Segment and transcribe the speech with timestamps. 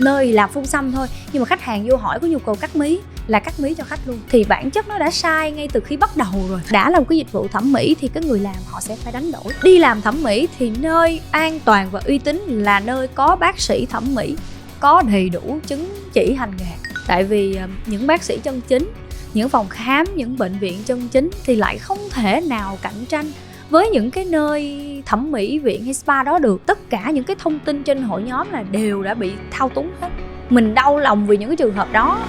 [0.00, 1.06] nơi làm phun xăm thôi.
[1.32, 3.84] Nhưng mà khách hàng vô hỏi có nhu cầu cắt mí, là cắt mí cho
[3.84, 4.20] khách luôn.
[4.30, 6.60] Thì bản chất nó đã sai ngay từ khi bắt đầu rồi.
[6.70, 9.12] Đã là một cái dịch vụ thẩm mỹ thì cái người làm họ sẽ phải
[9.12, 9.52] đánh đổi.
[9.62, 13.60] Đi làm thẩm mỹ thì nơi an toàn và uy tín là nơi có bác
[13.60, 14.36] sĩ thẩm mỹ,
[14.80, 16.72] có đầy đủ chứng chỉ hành nghề.
[17.06, 18.90] Tại vì ờ, những bác sĩ chân chính,
[19.34, 23.32] những phòng khám, những bệnh viện chân chính thì lại không thể nào cạnh tranh
[23.70, 27.36] với những cái nơi thẩm mỹ viện hay spa đó được tất cả những cái
[27.38, 30.08] thông tin trên hội nhóm là đều đã bị thao túng hết.
[30.50, 32.26] Mình đau lòng vì những cái trường hợp đó.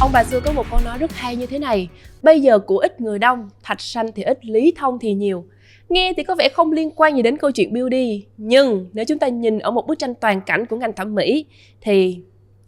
[0.00, 1.88] Ông bà xưa có một câu nói rất hay như thế này
[2.22, 5.44] Bây giờ của ít người đông, thạch sanh thì ít, lý thông thì nhiều.
[5.88, 9.18] Nghe thì có vẻ không liên quan gì đến câu chuyện beauty Nhưng nếu chúng
[9.18, 11.46] ta nhìn ở một bức tranh toàn cảnh của ngành thẩm mỹ
[11.80, 12.18] Thì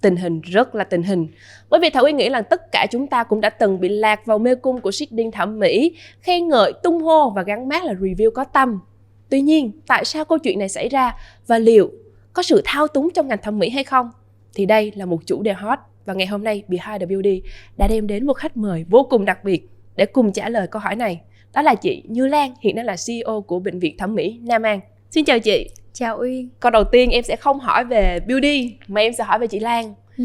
[0.03, 1.27] tình hình rất là tình hình.
[1.71, 4.27] Bởi vì thảo uyên nghĩ là tất cả chúng ta cũng đã từng bị lạc
[4.27, 7.93] vào mê cung của seeding thẩm mỹ, khen ngợi, tung hô và gắn mát là
[7.93, 8.81] review có tâm.
[9.29, 11.15] Tuy nhiên, tại sao câu chuyện này xảy ra
[11.47, 11.91] và liệu
[12.33, 14.11] có sự thao túng trong ngành thẩm mỹ hay không?
[14.55, 17.43] Thì đây là một chủ đề hot và ngày hôm nay Behind the Beauty
[17.77, 20.81] đã đem đến một khách mời vô cùng đặc biệt để cùng trả lời câu
[20.81, 21.21] hỏi này.
[21.55, 24.63] Đó là chị Như Lan, hiện đang là CEO của bệnh viện thẩm mỹ Nam
[24.63, 24.81] An.
[25.11, 25.71] Xin chào chị
[26.03, 26.49] chào uyên.
[26.61, 29.61] Câu đầu tiên em sẽ không hỏi về beauty mà em sẽ hỏi về chị
[29.61, 29.95] lan.
[30.19, 30.25] Ừ.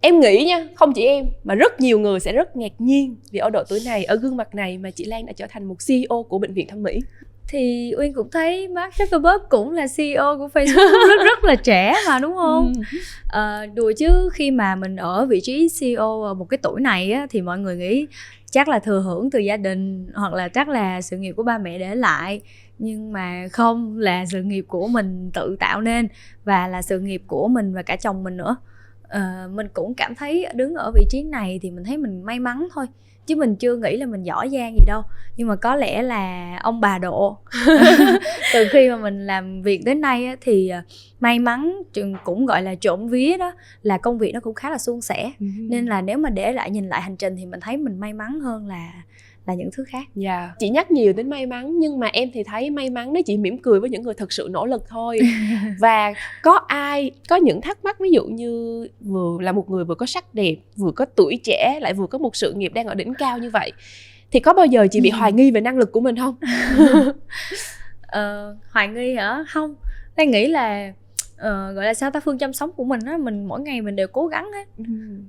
[0.00, 3.38] em nghĩ nha không chỉ em mà rất nhiều người sẽ rất ngạc nhiên vì
[3.38, 5.74] ở độ tuổi này ở gương mặt này mà chị lan đã trở thành một
[5.86, 6.98] ceo của bệnh viện thẩm mỹ.
[7.48, 11.94] Thì uyên cũng thấy mark zuckerberg cũng là ceo của facebook rất rất là trẻ
[12.08, 12.72] mà đúng không?
[12.92, 12.98] Ừ.
[13.28, 17.12] à, đùa chứ khi mà mình ở vị trí ceo ở một cái tuổi này
[17.12, 18.06] á, thì mọi người nghĩ
[18.50, 21.58] chắc là thừa hưởng từ gia đình hoặc là chắc là sự nghiệp của ba
[21.58, 22.40] mẹ để lại
[22.82, 26.08] nhưng mà không là sự nghiệp của mình tự tạo nên
[26.44, 28.56] và là sự nghiệp của mình và cả chồng mình nữa.
[29.08, 32.38] À, mình cũng cảm thấy đứng ở vị trí này thì mình thấy mình may
[32.38, 32.86] mắn thôi
[33.26, 35.02] chứ mình chưa nghĩ là mình giỏi giang gì đâu.
[35.36, 37.38] Nhưng mà có lẽ là ông bà độ.
[38.54, 40.80] Từ khi mà mình làm việc đến nay á, thì ờ,
[41.20, 41.82] may mắn
[42.24, 45.32] cũng gọi là trộm vía đó là công việc nó cũng khá là suôn sẻ.
[45.40, 45.46] Ừ.
[45.58, 48.12] nên là nếu mà để lại nhìn lại hành trình thì mình thấy mình may
[48.12, 48.92] mắn hơn là
[49.46, 50.04] là những thứ khác.
[50.14, 50.38] Dạ.
[50.38, 50.58] Yeah.
[50.58, 53.36] Chị nhắc nhiều đến may mắn nhưng mà em thì thấy may mắn nó chỉ
[53.36, 55.18] mỉm cười với những người thực sự nỗ lực thôi.
[55.80, 59.94] và có ai có những thắc mắc ví dụ như vừa là một người vừa
[59.94, 62.94] có sắc đẹp, vừa có tuổi trẻ lại vừa có một sự nghiệp đang ở
[62.94, 63.72] đỉnh cao như vậy
[64.32, 66.36] thì có bao giờ chị bị hoài nghi về năng lực của mình không?
[68.00, 69.44] ờ, hoài nghi hả?
[69.48, 69.74] Không.
[70.16, 70.92] Đang nghĩ là
[71.46, 73.96] uh, gọi là sao ta phương chăm sống của mình á mình mỗi ngày mình
[73.96, 74.84] đều cố gắng hết ừ.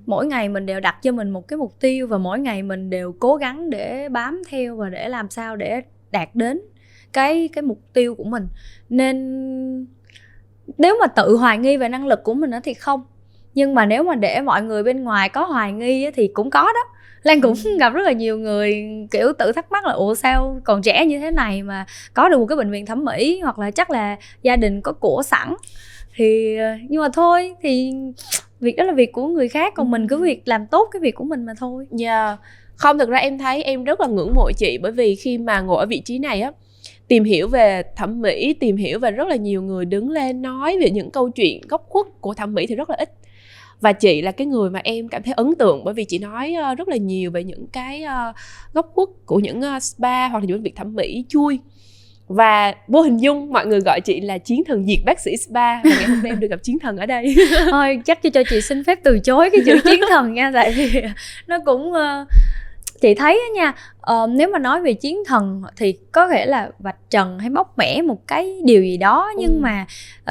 [0.05, 2.89] mỗi ngày mình đều đặt cho mình một cái mục tiêu và mỗi ngày mình
[2.89, 5.81] đều cố gắng để bám theo và để làm sao để
[6.11, 6.61] đạt đến
[7.13, 8.47] cái cái mục tiêu của mình.
[8.89, 9.17] Nên
[10.77, 13.03] nếu mà tự hoài nghi về năng lực của mình á thì không.
[13.53, 16.49] Nhưng mà nếu mà để mọi người bên ngoài có hoài nghi á, thì cũng
[16.49, 16.79] có đó.
[17.23, 17.77] Lan cũng ừ.
[17.79, 21.19] gặp rất là nhiều người kiểu tự thắc mắc là ủa sao còn trẻ như
[21.19, 23.39] thế này mà có được một cái bệnh viện thẩm mỹ?
[23.43, 25.55] Hoặc là chắc là gia đình có của sẵn
[26.15, 27.91] thì ờ, nhưng mà thôi thì
[28.59, 31.15] việc đó là việc của người khác còn mình cứ việc làm tốt cái việc
[31.15, 31.87] của mình mà thôi.
[31.91, 32.25] Dạ.
[32.25, 32.39] Yeah.
[32.75, 35.61] không thực ra em thấy em rất là ngưỡng mộ chị bởi vì khi mà
[35.61, 36.51] ngồi ở vị trí này á
[37.07, 40.77] tìm hiểu về thẩm mỹ tìm hiểu về rất là nhiều người đứng lên nói
[40.81, 43.09] về những câu chuyện góc khuất của thẩm mỹ thì rất là ít.
[43.81, 46.53] Và chị là cái người mà em cảm thấy ấn tượng bởi vì chị nói
[46.53, 48.33] ờ, rất là nhiều về những cái ờ,
[48.73, 51.59] góc khuất của những spa hoặc là những việc thẩm mỹ chui
[52.27, 55.75] và vô hình dung mọi người gọi chị là chiến thần diệt bác sĩ spa
[55.83, 57.35] và ngày hôm nay em được gặp chiến thần ở đây
[57.71, 60.73] thôi chắc cho cho chị xin phép từ chối cái chữ chiến thần nha tại
[60.77, 61.01] vì
[61.47, 62.27] nó cũng uh,
[63.01, 63.73] chị thấy nha
[64.13, 67.77] uh, nếu mà nói về chiến thần thì có thể là vạch trần hay bóc
[67.77, 69.59] mẻ một cái điều gì đó nhưng ừ.
[69.59, 69.85] mà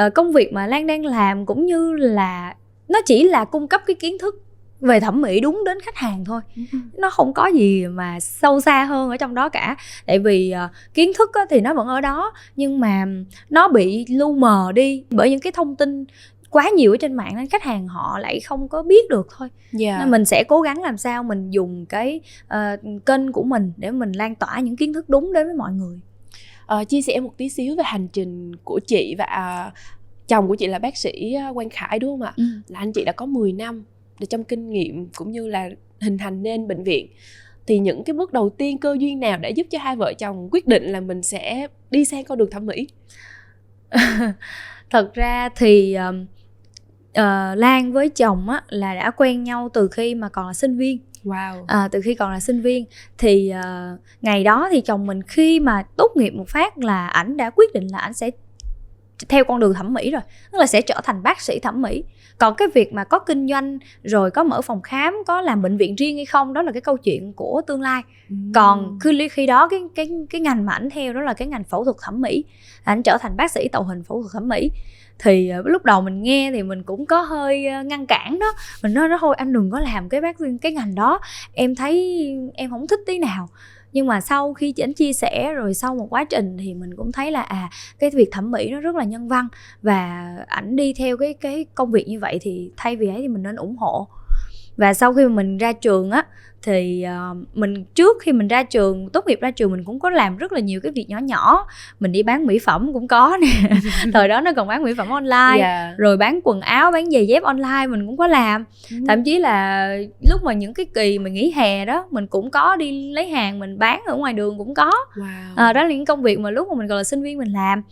[0.06, 2.54] uh, công việc mà lan đang làm cũng như là
[2.88, 4.42] nó chỉ là cung cấp cái kiến thức
[4.82, 6.78] về thẩm mỹ đúng đến khách hàng thôi ừ.
[6.98, 9.76] nó không có gì mà sâu xa hơn ở trong đó cả
[10.06, 13.06] tại vì uh, kiến thức á, thì nó vẫn ở đó nhưng mà
[13.50, 16.04] nó bị lu mờ đi bởi những cái thông tin
[16.50, 19.48] quá nhiều ở trên mạng nên khách hàng họ lại không có biết được thôi
[19.80, 20.00] yeah.
[20.00, 23.90] nên mình sẽ cố gắng làm sao mình dùng cái uh, kênh của mình để
[23.90, 26.00] mình lan tỏa những kiến thức đúng đến với mọi người
[26.80, 29.72] uh, chia sẻ một tí xíu về hành trình của chị và uh,
[30.28, 32.32] chồng của chị là bác sĩ Quang Khải đúng không ạ?
[32.36, 32.44] Ừ.
[32.68, 33.84] Là anh chị đã có 10 năm
[34.22, 35.68] để trong kinh nghiệm cũng như là
[36.00, 37.08] hình thành nên bệnh viện.
[37.66, 40.48] Thì những cái bước đầu tiên cơ duyên nào đã giúp cho hai vợ chồng
[40.52, 42.86] quyết định là mình sẽ đi sang con đường thẩm mỹ?
[44.90, 46.14] Thật ra thì uh,
[47.10, 50.76] uh, lan với chồng á là đã quen nhau từ khi mà còn là sinh
[50.76, 50.98] viên.
[51.24, 51.64] Wow.
[51.66, 52.84] À, từ khi còn là sinh viên.
[53.18, 57.36] Thì uh, ngày đó thì chồng mình khi mà tốt nghiệp một phát là ảnh
[57.36, 58.30] đã quyết định là ảnh sẽ
[59.28, 60.22] theo con đường thẩm mỹ rồi
[60.52, 62.04] tức là sẽ trở thành bác sĩ thẩm mỹ.
[62.38, 65.76] Còn cái việc mà có kinh doanh rồi có mở phòng khám có làm bệnh
[65.76, 68.02] viện riêng hay không đó là cái câu chuyện của tương lai.
[68.54, 71.64] Còn khi khi đó cái cái cái ngành mà ảnh theo đó là cái ngành
[71.64, 72.44] phẫu thuật thẩm mỹ.
[72.84, 74.70] Ảnh trở thành bác sĩ tạo hình phẫu thuật thẩm mỹ.
[75.18, 78.52] Thì uh, lúc đầu mình nghe thì mình cũng có hơi uh, ngăn cản đó.
[78.82, 81.20] Mình nói đó thôi anh đừng có làm cái bác cái ngành đó.
[81.52, 82.24] Em thấy
[82.54, 83.48] em không thích tí nào
[83.92, 87.12] nhưng mà sau khi ảnh chia sẻ rồi sau một quá trình thì mình cũng
[87.12, 89.48] thấy là à cái việc thẩm mỹ nó rất là nhân văn.
[89.82, 93.28] Và ảnh đi theo cái cái công việc như vậy thì thay vì ấy thì
[93.28, 94.08] mình nên ủng hộ.
[94.76, 96.26] Và sau khi mà mình ra trường á
[96.62, 100.10] thì uh, mình trước khi mình ra trường tốt nghiệp ra trường mình cũng có
[100.10, 101.66] làm rất là nhiều cái việc nhỏ nhỏ
[102.00, 103.76] mình đi bán mỹ phẩm cũng có nè
[104.12, 105.60] thời đó nó còn bán mỹ phẩm online yeah.
[105.60, 105.94] Dạ.
[105.98, 108.64] rồi bán quần áo bán giày dép online mình cũng có làm
[109.08, 109.88] thậm chí là
[110.30, 113.58] lúc mà những cái kỳ mình nghỉ hè đó mình cũng có đi lấy hàng
[113.58, 115.24] mình bán ở ngoài đường cũng có wow.
[115.56, 117.52] à, đó là những công việc mà lúc mà mình còn là sinh viên mình
[117.52, 117.82] làm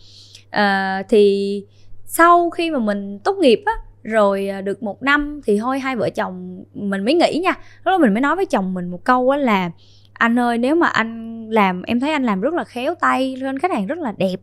[0.49, 1.63] à, thì
[2.05, 5.95] sau khi mà mình tốt nghiệp á rồi à, được một năm thì thôi hai
[5.95, 7.51] vợ chồng mình mới nghĩ nha.
[7.51, 9.71] Lúc đó mình mới nói với chồng mình một câu á là
[10.13, 13.59] anh ơi nếu mà anh làm em thấy anh làm rất là khéo tay lên
[13.59, 14.39] khách hàng rất là đẹp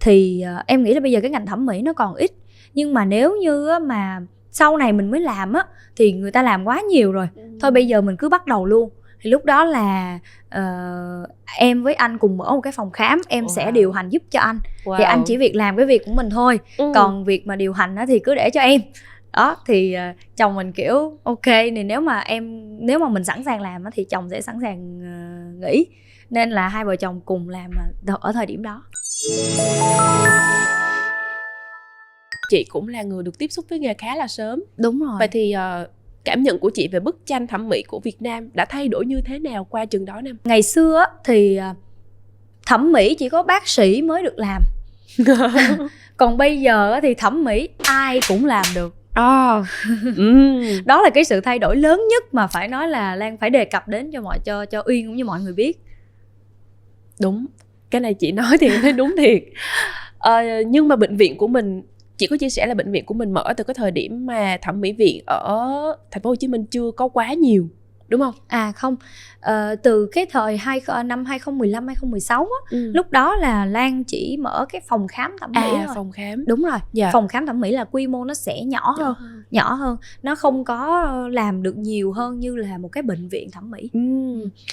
[0.00, 2.30] thì uh, em nghĩ là bây giờ cái ngành thẩm mỹ nó còn ít.
[2.74, 4.20] Nhưng mà nếu như mà
[4.50, 5.62] sau này mình mới làm á
[5.96, 7.28] thì người ta làm quá nhiều rồi.
[7.60, 8.90] Thôi bây giờ mình cứ bắt đầu luôn
[9.26, 10.18] thì lúc đó là
[10.58, 11.28] uh,
[11.58, 13.48] em với anh cùng mở một cái phòng khám em wow.
[13.48, 14.98] sẽ điều hành giúp cho anh wow.
[14.98, 16.92] thì anh chỉ việc làm cái việc của mình thôi ừ.
[16.94, 18.80] còn việc mà điều hành thì cứ để cho em
[19.32, 23.44] đó thì uh, chồng mình kiểu ok thì nếu mà em nếu mà mình sẵn
[23.44, 25.86] sàng làm thì chồng sẽ sẵn sàng uh, nghỉ
[26.30, 27.70] nên là hai vợ chồng cùng làm
[28.20, 28.82] ở thời điểm đó
[32.50, 35.28] chị cũng là người được tiếp xúc với nghề khá là sớm đúng rồi vậy
[35.28, 35.90] thì uh,
[36.26, 39.06] cảm nhận của chị về bức tranh thẩm mỹ của Việt Nam đã thay đổi
[39.06, 40.36] như thế nào qua chừng đó năm?
[40.44, 41.74] Ngày xưa thì à,
[42.66, 44.62] thẩm mỹ chỉ có bác sĩ mới được làm.
[46.16, 48.94] Còn bây giờ thì thẩm mỹ ai cũng làm được.
[49.12, 49.64] À,
[50.84, 53.64] đó là cái sự thay đổi lớn nhất mà phải nói là Lan phải đề
[53.64, 55.80] cập đến cho mọi cho cho Uyên cũng như mọi người biết.
[57.20, 57.46] Đúng,
[57.90, 59.42] cái này chị nói thì thấy đúng thiệt.
[60.18, 61.82] À, nhưng mà bệnh viện của mình
[62.16, 64.58] chị có chia sẻ là bệnh viện của mình mở từ cái thời điểm mà
[64.62, 67.68] thẩm mỹ viện ở thành phố Hồ Chí Minh chưa có quá nhiều?
[68.08, 68.34] Đúng không?
[68.46, 68.96] À không,
[69.38, 72.90] uh, từ cái thời hai năm 2015 2016 á, ừ.
[72.94, 75.94] lúc đó là Lan chỉ mở cái phòng khám thẩm mỹ à, thôi.
[75.94, 76.44] phòng khám.
[76.46, 76.78] Đúng rồi.
[76.92, 77.10] Dạ.
[77.12, 79.26] Phòng khám thẩm mỹ là quy mô nó sẽ nhỏ hơn, ừ.
[79.50, 79.96] nhỏ hơn.
[80.22, 83.90] Nó không có làm được nhiều hơn như là một cái bệnh viện thẩm mỹ.
[83.92, 84.00] Ừ.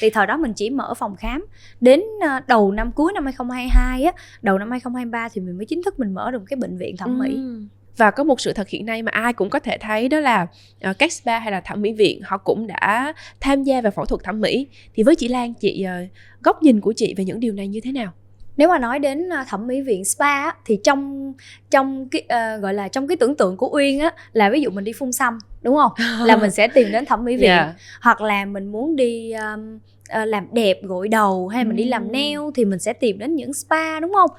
[0.01, 1.45] Thì thời đó mình chỉ mở phòng khám.
[1.81, 5.83] Đến ờ, đầu năm cuối năm 2022 á, đầu năm 2023 thì mình mới chính
[5.83, 7.35] thức mình mở được cái bệnh viện thẩm mỹ.
[7.35, 7.61] Ừ
[7.97, 10.47] và có một sự thật hiện nay mà ai cũng có thể thấy đó là
[10.81, 13.91] ờ, uh, các spa hay là thẩm mỹ viện họ cũng đã tham gia vào
[13.91, 14.67] phẫu thuật thẩm mỹ.
[14.93, 16.09] Thì với chị Lan chị uh,
[16.43, 18.11] góc nhìn của chị về những điều này như thế nào?
[18.57, 21.33] Nếu mà nói đến ờ, thẩm mỹ viện spa thì trong
[21.71, 24.69] trong cái uh, gọi là trong cái tưởng tượng của uyên á là ví dụ
[24.69, 25.91] mình đi phun xăm đúng không?
[26.25, 27.49] Là mình sẽ tìm đến thẩm mỹ viện.
[27.49, 27.75] Yeah.
[28.01, 29.75] hoặc là mình muốn đi um,
[30.21, 33.35] uh, làm đẹp gội đầu hay mình đi làm nail thì mình sẽ tìm đến
[33.35, 34.29] những spa đúng không?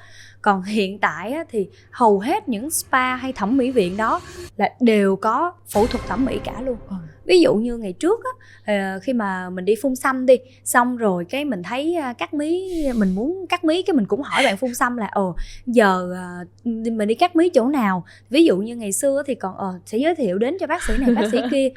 [0.41, 4.21] Còn hiện tại thì hầu hết những spa hay thẩm mỹ viện đó
[4.57, 6.77] là đều có phẫu thuật thẩm mỹ cả luôn.
[6.89, 6.95] Ừ.
[7.25, 8.31] ví dụ như ngày trước á,
[8.73, 12.69] ờ, khi mà mình đi phun xăm đi xong rồi cái mình thấy cắt mí
[12.95, 15.35] mình muốn cắt mí cái mình cũng hỏi bạn phun xăm là ồ
[15.65, 16.15] giờ
[16.63, 18.03] mình đi cắt mí chỗ nào?
[18.29, 20.93] Ví dụ như ngày xưa thì còn ờ sẽ giới thiệu đến cho bác sĩ
[20.99, 21.69] này bác sĩ kia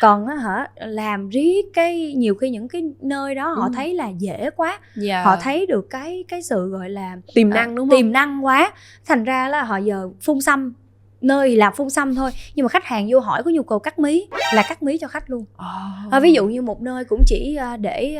[0.00, 3.70] còn á hả làm riết cái nhiều khi những cái nơi đó họ ừ.
[3.74, 4.80] thấy là dễ quá yeah.
[4.96, 5.22] Dạ.
[5.24, 8.72] họ thấy được cái cái sự gọi là tiềm năng đúng không tiềm năng quá
[9.06, 10.74] thành ra là họ giờ phun xăm
[11.20, 13.98] nơi làm phun xăm thôi nhưng mà khách hàng vô hỏi có nhu cầu cắt
[13.98, 16.12] mí là cắt mí cho khách luôn oh.
[16.12, 18.18] à, ví dụ như một nơi cũng chỉ à, để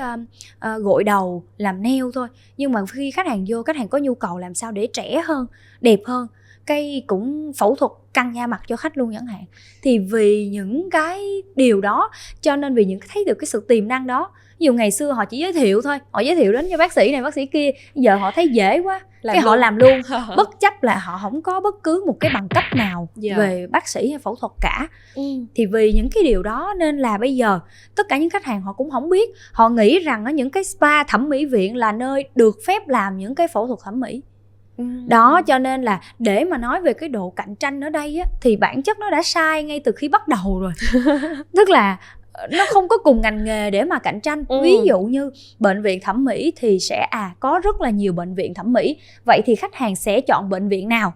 [0.58, 3.98] uh, gội đầu làm nail thôi nhưng mà khi khách hàng vô khách hàng có
[3.98, 5.46] nhu cầu làm sao để trẻ hơn
[5.80, 6.26] đẹp hơn
[6.66, 9.44] cái cũng phẫu thuật căng da mặt cho khách luôn chẳng hạn
[9.82, 12.10] thì vì những cái điều đó
[12.40, 15.12] cho nên vì những thấy được cái sự tiềm năng đó ví dụ ngày xưa
[15.12, 17.46] họ chỉ giới thiệu thôi họ giới thiệu đến cho bác sĩ này bác sĩ
[17.46, 19.48] kia giờ họ thấy dễ quá làm cái luôn.
[19.48, 20.00] họ làm luôn
[20.36, 23.38] bất chấp là họ không có bất cứ một cái bằng cấp nào yeah.
[23.38, 23.44] Dạ.
[23.44, 25.22] về bác sĩ hay phẫu thuật cả ừ.
[25.54, 27.60] thì vì những cái điều đó nên là bây giờ
[27.96, 30.64] tất cả những khách hàng họ cũng không biết họ nghĩ rằng ở những cái
[30.64, 34.22] spa thẩm mỹ viện là nơi được phép làm những cái phẫu thuật thẩm mỹ
[34.78, 34.84] ừ.
[35.06, 38.26] đó cho nên là để mà nói về cái độ cạnh tranh ở đây á
[38.40, 40.72] thì bản chất nó đã sai ngay từ khi bắt đầu rồi.
[41.56, 41.98] Tức là
[42.50, 44.44] nó không có cùng ngành nghề để mà cạnh tranh.
[44.48, 44.60] Ừ.
[44.62, 48.34] ví dụ như bệnh viện thẩm mỹ thì sẽ à có rất là nhiều bệnh
[48.34, 48.96] viện thẩm mỹ.
[49.24, 51.12] Vậy thì khách hàng sẽ chọn bệnh viện nào?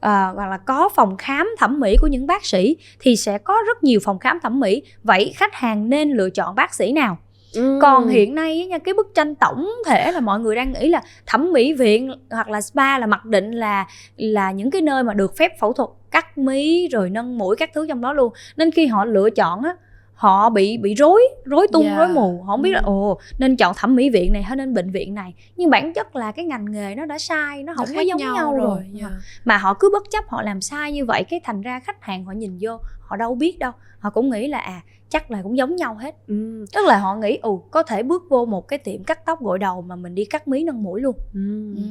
[0.00, 3.54] À, hoặc là có phòng khám thẩm mỹ của những bác sĩ thì sẽ có
[3.66, 4.82] rất nhiều phòng khám thẩm mỹ.
[5.02, 7.18] Vậy khách hàng nên lựa chọn bác sĩ nào
[7.56, 7.78] Ừ.
[7.82, 10.88] còn hiện nay á nha cái bức tranh tổng thể là mọi người đang nghĩ
[10.88, 15.02] là thẩm mỹ viện hoặc là spa là mặc định là là những cái nơi
[15.04, 18.32] mà được phép phẫu thuật cắt mí rồi nâng mũi các thứ trong đó luôn.
[18.56, 19.76] Nên khi họ lựa chọn á
[20.14, 21.96] họ bị bị rối rối tung Dạ.
[21.98, 22.42] rối mù.
[22.42, 25.14] Họ không biết là ồ nên chọn thẩm mỹ viện này hay nên bệnh viện
[25.14, 25.34] này.
[25.56, 28.18] Nhưng bản chất là cái ngành nghề nó đã sai nó không Nó có giống
[28.34, 29.08] nhau, rồi, dạ.
[29.44, 32.24] mà họ cứ bất chấp họ làm sai như vậy cái thành ra khách hàng
[32.24, 33.72] họ nhìn vô họ đâu biết đâu.
[33.98, 36.64] Họ cũng nghĩ là à chắc là cũng giống nhau hết Ừ.
[36.74, 39.58] tức là họ nghĩ ồ có thể bước vô một cái tiệm cắt tóc gội
[39.58, 41.74] đầu mà mình đi cắt mí nâng mũi luôn Ừ.
[41.76, 41.82] ừ.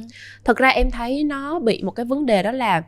[0.44, 2.82] thật ra em thấy nó bị một cái vấn đề đó là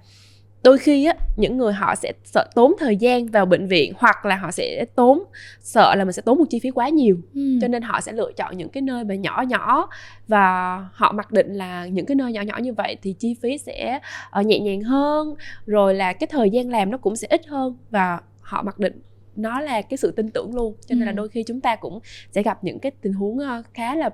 [0.65, 4.27] đôi khi á những người họ sẽ sợ tốn thời gian vào bệnh viện hoặc
[4.27, 5.23] là họ sẽ tốn
[5.61, 7.59] sợ là mình sẽ tốn một chi phí quá nhiều Ừ.
[7.61, 9.89] cho nên họ sẽ lựa chọn những cái nơi mà nhỏ nhỏ
[10.29, 13.59] và họ mặc định là những cái nơi nhỏ nhỏ như vậy thì chi phí
[13.59, 15.35] sẽ ờ, nhẹ nhàng hơn
[15.67, 19.01] rồi là cái thời gian làm nó cũng sẽ ít hơn và họ mặc định
[19.37, 20.75] nó là cái sự tin tưởng luôn.
[20.87, 21.17] Cho nên là Ừ.
[21.17, 21.99] đôi khi chúng ta cũng
[22.33, 24.11] sẽ gặp những cái tình huống ờ, khá là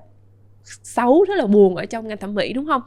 [0.64, 2.82] xấu rất là buồn ở trong ngành thẩm mỹ đúng không?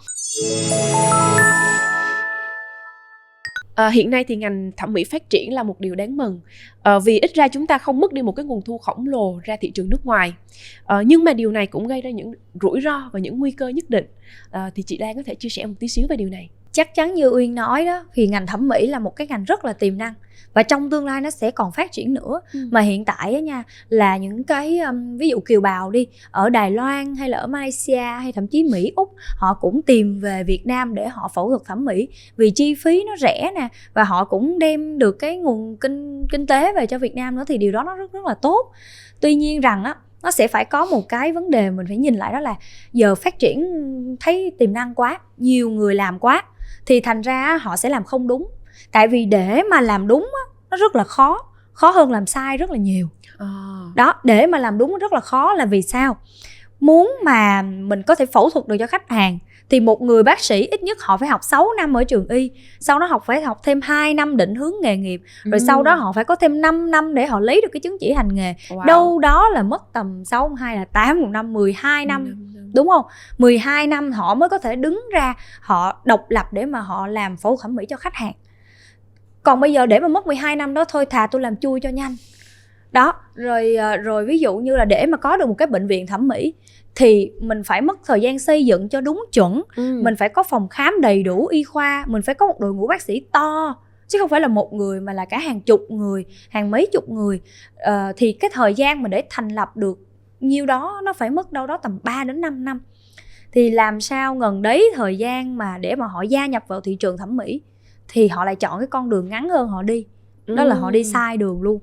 [3.75, 6.39] À, hiện nay thì ngành thẩm mỹ phát triển là một điều đáng mừng.
[6.83, 9.39] Ờ, vì ít ra chúng ta không mất đi một cái nguồn thu khổng lồ
[9.43, 10.33] ra thị trường nước ngoài.
[10.85, 13.67] Ờ, nhưng mà điều này cũng gây ra những rủi ro và những nguy cơ
[13.67, 14.05] nhất định.
[14.49, 16.95] Ờ, thì chị Lan có thể chia sẻ một tí xíu về điều này chắc
[16.95, 19.73] chắn như uyên nói đó thì ngành thẩm mỹ là một cái ngành rất là
[19.73, 20.13] tiềm năng.
[20.53, 22.41] Và trong tương lai nó sẽ còn phát triển nữa.
[22.53, 22.59] Ừ.
[22.71, 26.49] mà hiện tại á nha là những cái um, ví dụ kiều bào đi ở
[26.49, 30.43] đài loan hay là ở malaysia hay thậm chí mỹ úc họ cũng tìm về
[30.43, 32.07] việt nam để họ phẫu thuật thẩm mỹ.
[32.37, 36.47] Vì chi phí nó rẻ nè và họ cũng đem được cái nguồn kinh kinh
[36.47, 38.71] tế về cho việt nam nữa thì điều đó nó rất rất là tốt.
[39.21, 42.15] Tuy nhiên rằng á nó sẽ phải có một cái vấn đề mình phải nhìn
[42.15, 42.55] lại đó là
[42.93, 43.65] giờ phát triển
[44.19, 46.43] thấy tiềm năng quá nhiều người làm quá
[46.85, 48.47] thì thành ra họ sẽ làm không đúng.
[48.91, 51.39] Tại vì để mà làm đúng á, nó rất là khó.
[51.73, 53.07] Khó hơn làm sai rất là nhiều.
[53.37, 53.47] Ờ.
[53.95, 56.17] đó để mà làm đúng rất là khó là vì sao?
[56.79, 59.39] Muốn mà mình có thể phẫu thuật được cho khách hàng
[59.69, 62.51] thì một người bác sĩ ít nhất họ phải học 6 năm ở trường y.
[62.79, 65.21] Sau đó học phải học thêm 2 năm định hướng nghề nghiệp.
[65.43, 67.97] Rồi sau đó họ phải có thêm 5 năm để họ lấy được cái chứng
[67.99, 68.53] chỉ hành nghề.
[68.69, 68.85] Wow.
[68.85, 72.54] đâu đó là mất tầm 6 hai là 8 một năm 12 năm năm.
[72.75, 73.05] Đúng không?
[73.37, 77.37] 12 năm họ mới có thể đứng ra họ độc lập để mà họ làm
[77.37, 78.33] phẫu thẩm mỹ cho khách hàng.
[79.43, 81.89] Còn bây giờ để mà mất 12 năm đó thôi thà tôi làm chui cho
[81.89, 82.15] nhanh.
[82.91, 85.87] Đó rồi ờ, rồi ví dụ như là để mà có được một cái bệnh
[85.87, 86.53] viện thẩm mỹ
[86.95, 89.61] thì mình phải mất thời gian xây dựng cho đúng chuẩn.
[89.75, 90.01] Ừ.
[90.03, 92.87] mình phải có phòng khám đầy đủ y khoa mình phải có một đội ngũ
[92.87, 93.75] bác sĩ to
[94.07, 97.09] chứ không phải là một người mà là cả hàng chục người hàng mấy chục
[97.09, 97.41] người.
[97.75, 99.99] Ờ, thì cái thời gian mà để thành lập được
[100.47, 102.81] nhiêu đó nó phải mất đâu đó tầm 3 đến 5 năm.
[103.51, 106.95] Thì làm sao gần đấy thời gian mà để mà họ gia nhập vào thị
[106.99, 107.61] trường thẩm mỹ
[108.07, 110.05] thì họ lại chọn cái con đường ngắn hơn họ đi.
[110.47, 111.79] Đó là họ đi sai đường luôn.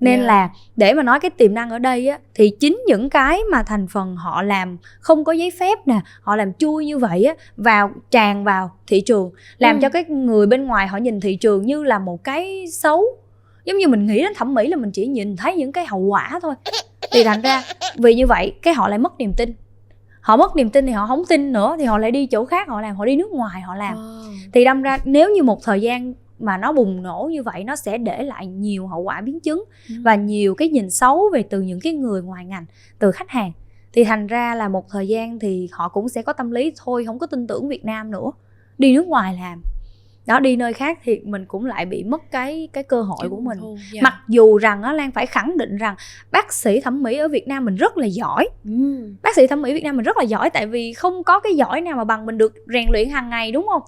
[0.00, 0.26] Nên Yeah.
[0.26, 3.62] là để mà nói cái tiềm năng ở đây á thì chính những cái mà
[3.62, 7.34] thành phần họ làm không có giấy phép nè họ làm chui như vậy á
[7.56, 9.80] vào tràn vào thị trường làm Ừ.
[9.82, 13.04] cho cái người bên ngoài họ nhìn thị trường như là một cái xấu.
[13.64, 16.00] Giống như mình nghĩ đến thẩm mỹ là mình chỉ nhìn thấy những cái hậu
[16.00, 16.54] quả thôi
[17.12, 17.62] thì thành ra
[17.96, 19.52] vì như vậy cái họ lại mất niềm tin.
[20.20, 22.68] Họ mất niềm tin thì họ không tin nữa thì họ lại đi chỗ khác
[22.68, 23.96] họ làm họ đi nước ngoài họ làm.
[24.52, 27.76] Thì đâm ra nếu như một thời gian mà nó bùng nổ như vậy nó
[27.76, 29.94] sẽ để lại nhiều hậu quả biến chứng Ừ.
[30.04, 32.64] và nhiều cái nhìn xấu về từ những cái người ngoài ngành
[32.98, 33.52] từ khách hàng.
[33.92, 37.04] Thì thành ra là một thời gian thì họ cũng sẽ có tâm lý thôi
[37.06, 38.30] không có tin tưởng Việt Nam nữa
[38.78, 39.62] đi nước ngoài làm
[40.26, 43.40] đó đi nơi khác thì mình cũng lại bị mất cái cái cơ hội của
[43.40, 44.00] mình thu, dạ.
[44.02, 45.94] mặc dù rằng á Lan phải khẳng định rằng
[46.30, 48.70] bác sĩ thẩm mỹ ở Việt Nam mình rất là giỏi Ừ.
[49.22, 51.54] bác sĩ thẩm mỹ Việt Nam mình rất là giỏi tại vì không có cái
[51.54, 53.82] giỏi nào mà bằng mình được rèn luyện hàng ngày đúng không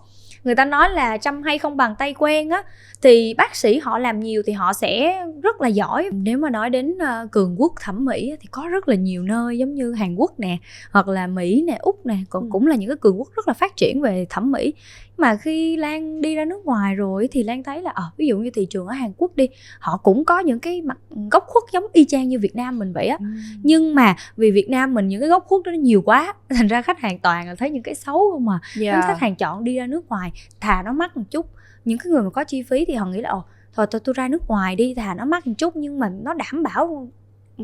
[0.45, 2.63] người ta nói là chăm hay không bằng tay quen á
[3.03, 6.71] thì bác sĩ họ làm nhiều thì họ sẽ rất là giỏi nếu mà nói
[6.71, 10.15] đến ờ, cường quốc thẩm mỹ thì có rất là nhiều nơi giống như Hàn
[10.15, 10.57] Quốc nè
[10.93, 12.49] hoặc là Mỹ nè Úc nè còn Ừ.
[12.53, 14.73] cũng là những cái cường quốc rất là phát triển về thẩm mỹ
[15.19, 18.39] mà khi Lan đi ra nước ngoài rồi thì Lan thấy là ờ ví dụ
[18.39, 19.49] như thị trường ở Hàn Quốc đi
[19.81, 20.99] họ cũng có những cái mặt
[21.31, 23.25] góc khuất giống y chang như Việt Nam mình vậy á Ừ.
[23.63, 26.67] nhưng mà vì Việt Nam mình những cái góc khuất đó nó nhiều quá thành
[26.67, 28.93] ra khách hàng toàn là thấy những cái xấu không mà Dạ.
[28.93, 31.47] nên khách hàng chọn đi ra nước ngoài thà nó mắc một chút
[31.85, 33.45] những cái người mà có chi phí thì họ nghĩ là ồ
[33.75, 36.35] thôi tôi tôi ra nước ngoài đi thà nó mắc một chút nhưng mà nó
[36.35, 37.09] đảm bảo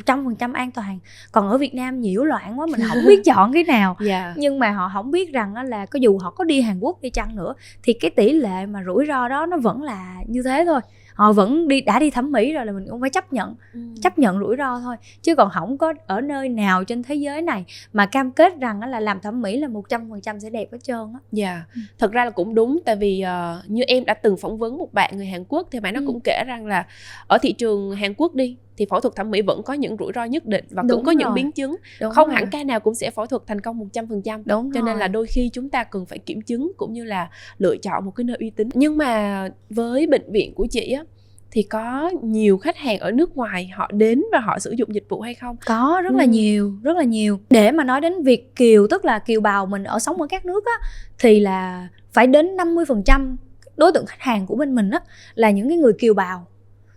[0.06, 0.98] trăm phần trăm an toàn.
[1.32, 3.96] Còn ở Việt Nam nhiễu loạn quá mình không biết chọn cái nào.
[4.00, 4.34] Dạ.
[4.36, 7.10] nhưng mà họ không biết rằng là có dù họ có đi Hàn Quốc đi
[7.10, 10.64] chăng nữa thì cái tỷ lệ mà rủi ro đó nó vẫn là như thế
[10.66, 10.80] thôi.
[11.14, 13.80] Họ vẫn đi đã đi thẩm mỹ rồi là mình cũng phải chấp nhận Ừ.
[14.02, 14.96] chấp nhận rủi ro thôi.
[15.22, 18.80] Chứ còn không có ở nơi nào trên thế giới này mà cam kết rằng
[18.80, 21.18] là làm thẩm mỹ là một trăm phần trăm sẽ đẹp hết trơn á.
[21.32, 21.62] Dạ,
[21.98, 24.92] thật ra là cũng đúng tại vì ờ, như em đã từng phỏng vấn một
[24.92, 26.04] bạn người Hàn Quốc thì bạn nó Ừ.
[26.06, 26.86] cũng kể rằng là
[27.26, 30.12] ở thị trường Hàn Quốc đi thì phẫu thuật thẩm mỹ vẫn có những rủi
[30.14, 31.34] ro nhất định và Đúng cũng có những rồi.
[31.34, 32.34] biến chứng Đúng không rồi.
[32.34, 35.08] hẳn ca nào cũng sẽ phẫu thuật thành công 100% đúng cho nên là rồi.
[35.08, 37.28] đôi khi chúng ta cần phải kiểm chứng cũng như là
[37.58, 41.04] lựa chọn một cái nơi uy tín nhưng mà với bệnh viện của chị á
[41.50, 45.04] thì có nhiều khách hàng ở nước ngoài họ đến và họ sử dụng dịch
[45.08, 46.28] vụ hay không có rất là Ừ.
[46.28, 49.84] nhiều rất là nhiều để mà nói đến việc kiều tức là kiều bào mình
[49.84, 50.88] ở sống ở các nước á
[51.18, 53.36] thì là phải đến 50%
[53.76, 55.00] đối tượng khách hàng của bên mình á
[55.34, 56.46] là những cái người kiều bào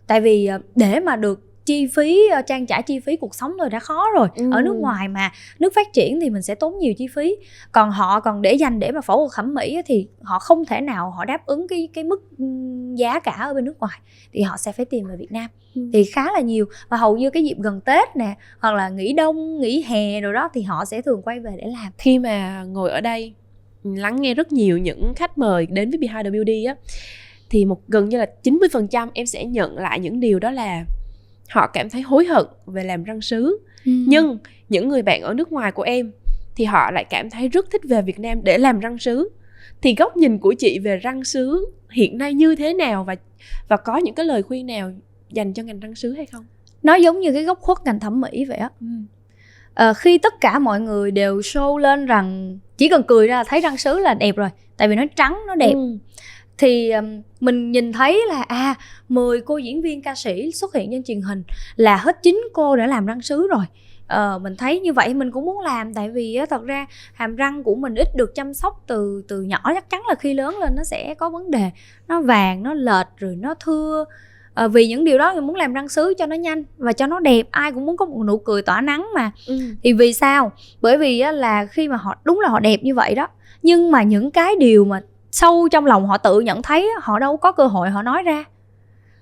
[0.07, 3.57] tại vì ờ, để mà được chi phí ờ, trang trải chi phí cuộc sống
[3.57, 4.27] rồi đã khó rồi.
[4.35, 4.49] Ừ.
[4.51, 7.35] ở nước ngoài mà nước phát triển thì mình sẽ tốn nhiều chi phí.
[7.71, 10.81] Còn họ còn để dành để mà phẫu thuật thẩm mỹ thì họ không thể
[10.81, 12.21] nào họ đáp ứng cái cái mức
[12.95, 13.99] giá cả ở bên nước ngoài.
[14.33, 15.47] Thì họ sẽ phải tìm về Việt Nam.
[15.75, 15.81] Ừ.
[15.93, 16.65] thì khá là nhiều.
[16.89, 20.33] Và hầu như cái dịp gần Tết nè hoặc là nghỉ đông nghỉ hè rồi
[20.33, 21.91] đó thì họ sẽ thường quay về để làm.
[21.97, 23.33] Khi mà ngồi ở đây
[23.83, 26.75] ừ, lắng nghe rất nhiều những khách mời đến với Behind the Beauty á
[27.49, 30.83] thì một gần như là 90% em sẽ nhận lại những điều đó là
[31.49, 33.57] họ cảm thấy hối hận về làm răng sứ.
[34.07, 34.37] Nhưng
[34.69, 36.11] những người bạn ở nước ngoài của em
[36.55, 39.29] thì họ lại cảm thấy rất thích về Việt Nam để làm răng sứ.
[39.81, 43.15] Thì góc nhìn của chị về răng sứ hiện nay như thế nào và
[43.67, 44.91] và có những cái lời khuyên nào
[45.31, 46.45] dành cho ngành răng sứ hay không?
[46.83, 48.69] nó giống như cái góc khuất ngành thẩm mỹ vậy á.
[49.73, 53.61] Ờ, khi tất cả mọi người đều show lên rằng chỉ cần cười ra thấy
[53.61, 55.73] răng sứ là đẹp rồi tại vì nó trắng nó đẹp.
[55.73, 55.97] Ừ.
[56.57, 56.91] thì
[57.39, 58.75] mình nhìn thấy là à
[59.09, 61.43] 10 cô diễn viên ca sĩ xuất hiện trên truyền hình
[61.75, 63.65] là hết chín cô đã làm răng sứ rồi.
[64.07, 67.35] Ờ, mình thấy như vậy mình cũng muốn làm tại vì á, thật ra hàm
[67.35, 70.57] răng của mình ít được chăm sóc từ từ nhỏ chắc chắn là khi lớn
[70.59, 71.69] lên nó sẽ có vấn đề.
[72.07, 74.05] Nó vàng nó lệch rồi nó thưa.
[74.53, 77.07] Ờ, vì những điều đó mình muốn làm răng sứ cho nó nhanh và cho
[77.07, 79.31] nó đẹp ai cũng muốn có một nụ cười tỏa nắng mà.
[79.47, 79.59] Ừ.
[79.83, 80.51] thì vì sao?
[80.81, 83.27] Bởi vì á, là khi mà họ đúng là họ đẹp như vậy đó
[83.61, 85.01] nhưng mà những cái điều mà
[85.37, 88.43] sâu trong lòng họ tự nhận thấy họ đâu có cơ hội họ nói ra.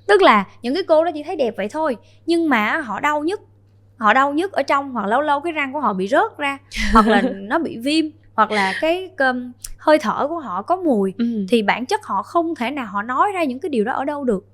[0.08, 3.24] Tức là những cái cô đó chỉ thấy đẹp vậy thôi nhưng mà họ đau
[3.24, 3.42] nhất
[3.98, 6.58] họ đau nhất ở trong hoặc lâu lâu cái răng của họ bị rớt ra
[6.94, 11.14] hoặc là nó bị viêm hoặc là cái um, hơi thở của họ có mùi
[11.18, 11.46] Ừ.
[11.50, 14.06] thì bản chất họ không thể nào họ nói ra những cái điều đó ở
[14.06, 14.46] đâu được.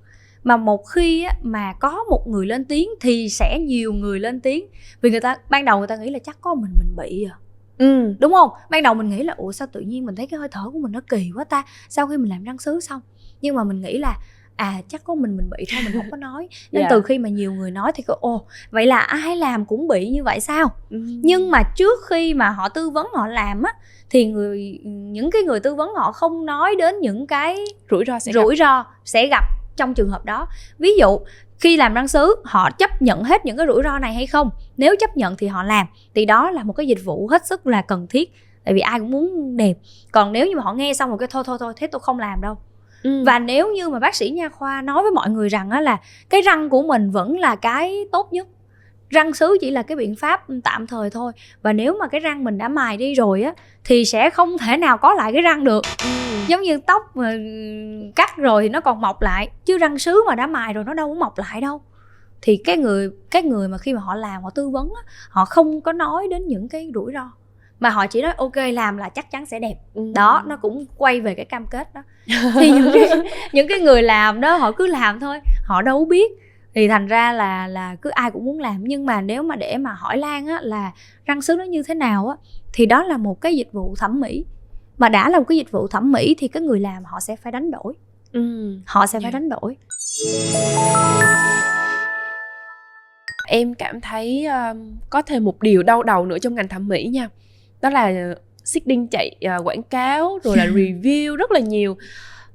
[0.44, 4.40] Mà một khi á, mà có một người lên tiếng thì sẽ nhiều người lên
[4.42, 4.66] tiếng.
[5.02, 7.36] Vì người ta ban đầu người ta nghĩ là chắc có mình mình bị à
[7.82, 8.16] Ừ.
[8.20, 10.50] đúng không ban đầu mình nghĩ là ủa sao tự nhiên mình thấy cái hơi
[10.52, 13.02] thở của mình nó kỳ quá ta sau khi mình làm răng sứ xong
[13.42, 14.18] nhưng mà mình nghĩ là
[14.56, 16.88] à chắc có mình mình bị thôi mình không có nói nên Dạ.
[16.90, 20.10] từ khi mà nhiều người nói thì có ồ vậy là ai làm cũng bị
[20.10, 20.98] như vậy sao Ừ.
[21.24, 23.74] nhưng mà trước khi mà họ tư vấn họ làm á
[24.10, 27.58] thì người những cái người tư vấn họ không nói đến những cái
[27.92, 28.42] rủi ro sẽ gặp.
[28.42, 29.44] rủi ro sẽ gặp
[29.76, 30.48] trong trường hợp đó
[30.80, 31.20] ví dụ
[31.62, 34.50] khi làm răng sứ họ chấp nhận hết những cái rủi ro này hay không?
[34.78, 35.88] Nếu chấp nhận thì họ làm.
[36.16, 38.34] Thì đó là một cái dịch vụ hết sức là cần thiết.
[38.66, 39.74] Tại vì ai cũng muốn đẹp.
[40.12, 42.20] Còn nếu như mà họ nghe xong rồi cái thôi thôi thôi thế tôi không
[42.20, 42.58] làm đâu.
[43.04, 43.24] Ừ.
[43.26, 45.98] và nếu như mà bác sĩ nha khoa nói với mọi người rằng á là
[46.30, 48.48] cái răng của mình vẫn là cái tốt nhất
[49.12, 51.32] răng sứ chỉ là cái biện pháp tạm thời thôi.
[51.62, 54.78] Và nếu mà cái răng mình đã mài đi rồi á thì sẽ không thể
[54.78, 55.84] nào có lại cái răng được.
[56.04, 56.10] Ừ.
[56.48, 57.34] giống như tóc mà
[58.16, 60.94] cắt rồi thì nó còn mọc lại chứ răng sứ mà đã mài rồi nó
[60.94, 61.82] đâu có mọc lại đâu.
[62.42, 65.46] Thì cái người cái người mà khi mà họ làm họ tư vấn á, họ
[65.46, 67.32] không có nói đến những cái rủi ro.
[67.80, 69.76] Mà họ chỉ nói ok làm là chắc chắn sẽ đẹp.
[69.94, 70.12] Ừ.
[70.16, 72.02] đó nó cũng quay về cái cam kết đó.
[72.54, 73.10] Thì những cái
[73.54, 76.32] những cái người làm đó họ cứ làm thôi họ đâu biết
[76.76, 78.84] thì thành ra là là cứ ai cũng muốn làm.
[78.84, 80.92] Nhưng mà nếu mà để mà hỏi Lan á là
[81.26, 82.36] răng sứ nó như thế nào á
[82.74, 84.46] thì đó là một cái dịch vụ thẩm mỹ.
[84.98, 87.36] Mà đã là một cái dịch vụ thẩm mỹ thì cái người làm họ sẽ
[87.36, 87.94] phải đánh đổi.
[88.34, 88.76] Ừ.
[88.86, 89.40] họ sẽ phải Dạ.
[89.40, 89.78] đánh đổi.
[93.48, 97.08] Em cảm thấy um, có thêm một điều đau đầu nữa trong ngành thẩm mỹ
[97.14, 97.30] nha.
[97.82, 98.12] Đó là
[98.64, 101.98] seeding chạy uh, quảng cáo rồi là review rất là nhiều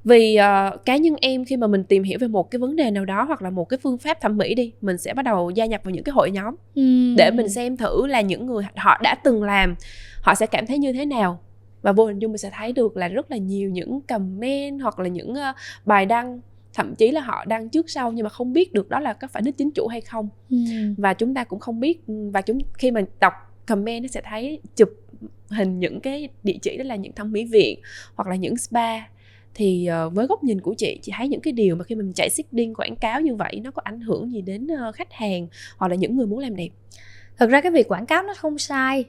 [0.03, 2.91] vì uh, cá nhân em khi mà mình tìm hiểu về một cái vấn đề
[2.91, 5.49] nào đó hoặc là một cái phương pháp thẩm mỹ đi mình sẽ bắt đầu
[5.49, 6.55] gia nhập vào những cái hội nhóm
[7.17, 9.75] để mình xem thử là những người họ đã từng làm
[10.21, 11.39] họ sẽ cảm thấy như thế nào.
[11.81, 14.99] Và vô hình dung mình sẽ thấy được là rất là nhiều những comment hoặc
[14.99, 15.55] là những uh,
[15.85, 16.39] bài đăng
[16.73, 19.27] thậm chí là họ đăng trước sau nhưng mà không biết được đó là có
[19.27, 20.29] phải nick chính chủ hay không.
[20.49, 20.57] Ừ.
[20.97, 23.33] và chúng ta cũng không biết và chúng khi mà đọc
[23.67, 24.89] comment nó sẽ thấy chụp
[25.49, 27.79] hình những cái địa chỉ đó là những thẩm mỹ viện
[28.15, 28.97] hoặc là những spa
[29.57, 32.13] thì ờ, với góc nhìn của chị chị thấy những cái điều mà khi mình
[32.13, 35.47] chạy seeding quảng cáo như vậy nó có ảnh hưởng gì đến ờ, khách hàng
[35.77, 36.69] hoặc là những người muốn làm đẹp?
[37.37, 39.05] Thật ra cái việc quảng cáo nó không sai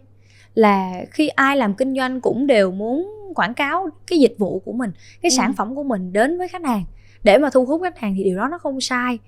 [0.55, 4.73] là khi ai làm kinh doanh cũng đều muốn quảng cáo cái dịch vụ của
[4.73, 4.91] mình
[5.23, 5.35] cái Ừ.
[5.37, 6.85] sản phẩm của mình đến với khách hàng.
[7.23, 9.19] Để mà thu hút khách hàng thì điều đó nó không sai.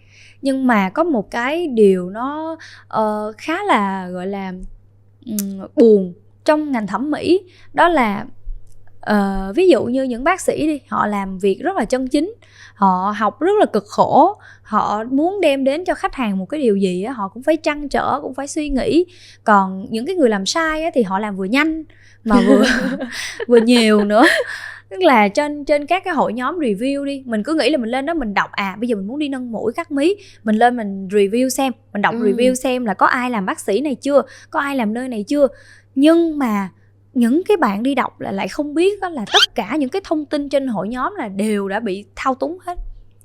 [0.42, 2.56] Nhưng mà có một cái điều nó
[2.88, 4.52] ờ, khá là gọi là
[5.26, 6.12] ừm, buồn
[6.44, 7.40] trong ngành thẩm mỹ
[7.74, 8.26] đó là
[9.10, 12.34] uh, ví dụ như những bác sĩ đi họ làm việc rất là chân chính
[12.74, 16.60] họ học rất là cực khổ họ muốn đem đến cho khách hàng một cái
[16.60, 19.04] điều gì á họ cũng phải trăn trở cũng phải suy nghĩ.
[19.44, 21.84] Còn những cái người làm sai á thì họ làm vừa nhanh
[22.24, 22.64] mà vừa
[23.48, 24.24] vừa nhiều nữa.
[24.88, 27.90] Tức là trên trên các cái hội nhóm review đi mình cứ nghĩ là mình
[27.90, 30.56] lên đó mình đọc à bây giờ mình muốn đi nâng mũi cắt mí mình
[30.56, 32.32] lên mình review xem mình đọc ừ.
[32.32, 35.24] review xem là có ai làm bác sĩ này chưa có ai làm nơi này
[35.28, 35.48] chưa.
[35.94, 36.68] Nhưng mà
[37.14, 40.02] những cái bạn đi đọc là lại không biết đó là tất cả những cái
[40.04, 42.78] thông tin trên hội nhóm là đều đã bị thao túng hết.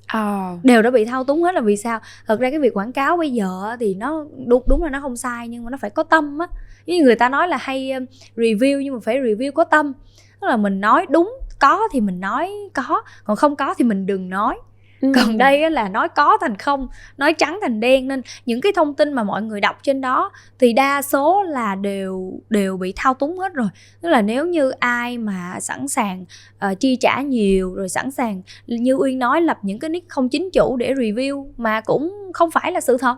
[0.08, 0.58] À.
[0.64, 2.00] đều đã bị thao túng hết là vì sao?
[2.28, 5.18] Thật ra cái việc quảng cáo bây giờ thì nó đúng đúng là nó không
[5.18, 6.48] sai nhưng mà nó phải có tâm á.
[6.86, 7.92] Như người ta nói là hay
[8.36, 9.94] review nhưng mà phải review có tâm.
[10.42, 14.06] Tức là mình nói đúng có thì mình nói có còn không có thì mình
[14.06, 14.58] đừng nói
[15.02, 15.12] ừ.
[15.16, 18.94] còn đây là nói có thành không nói trắng thành đen nên những cái thông
[18.94, 23.14] tin mà mọi người đọc trên đó thì đa số là đều đều bị thao
[23.14, 23.68] túng hết rồi.
[24.02, 26.26] Tức là nếu như ai mà sẵn sàng
[26.72, 30.30] uh, chi trả nhiều rồi sẵn sàng như uyên nói lập những cái nick không
[30.30, 33.18] chính chủ để review mà cũng không phải là sự thật.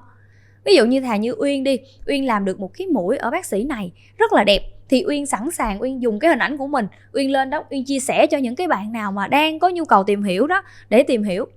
[0.66, 3.46] Ví dụ như thà như uyên đi uyên làm được một cái mũi ở bác
[3.46, 6.68] sĩ này rất là đẹp thì uyên sẵn sàng uyên dùng cái hình ảnh của
[6.68, 9.70] mình uyên lên đó uyên chia sẻ cho những cái bạn nào mà đang có
[9.70, 11.48] nhu cầu tìm hiểu đó để tìm hiểu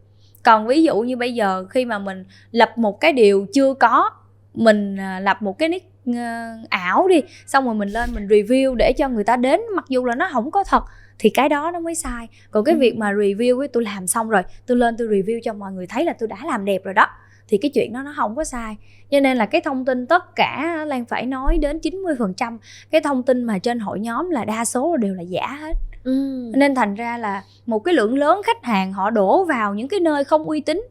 [0.42, 4.10] còn ví dụ như bây giờ khi mà mình lập một cái điều chưa có
[4.54, 8.74] mình à, lập một cái nick ờ, ảo đi xong rồi mình lên mình review
[8.74, 10.84] để cho người ta đến mặc dù là nó không có thật
[11.18, 12.28] thì cái đó nó mới sai.
[12.50, 12.78] Còn cái ừ.
[12.78, 15.86] việc mà review ấy tôi làm xong rồi tôi lên tôi review cho mọi người
[15.86, 17.06] thấy là tôi đã làm đẹp rồi đó
[17.48, 18.76] thì cái chuyện đó nó không có sai.
[19.10, 22.58] Cho nên là cái thông tin tất cả lan phải nói đến 90%
[22.90, 25.72] cái thông tin mà trên hội nhóm là đa số đều là giả hết
[26.04, 26.12] ừ.
[26.54, 30.00] nên thành ra là một cái lượng lớn khách hàng họ đổ vào những cái
[30.00, 30.82] nơi không uy tín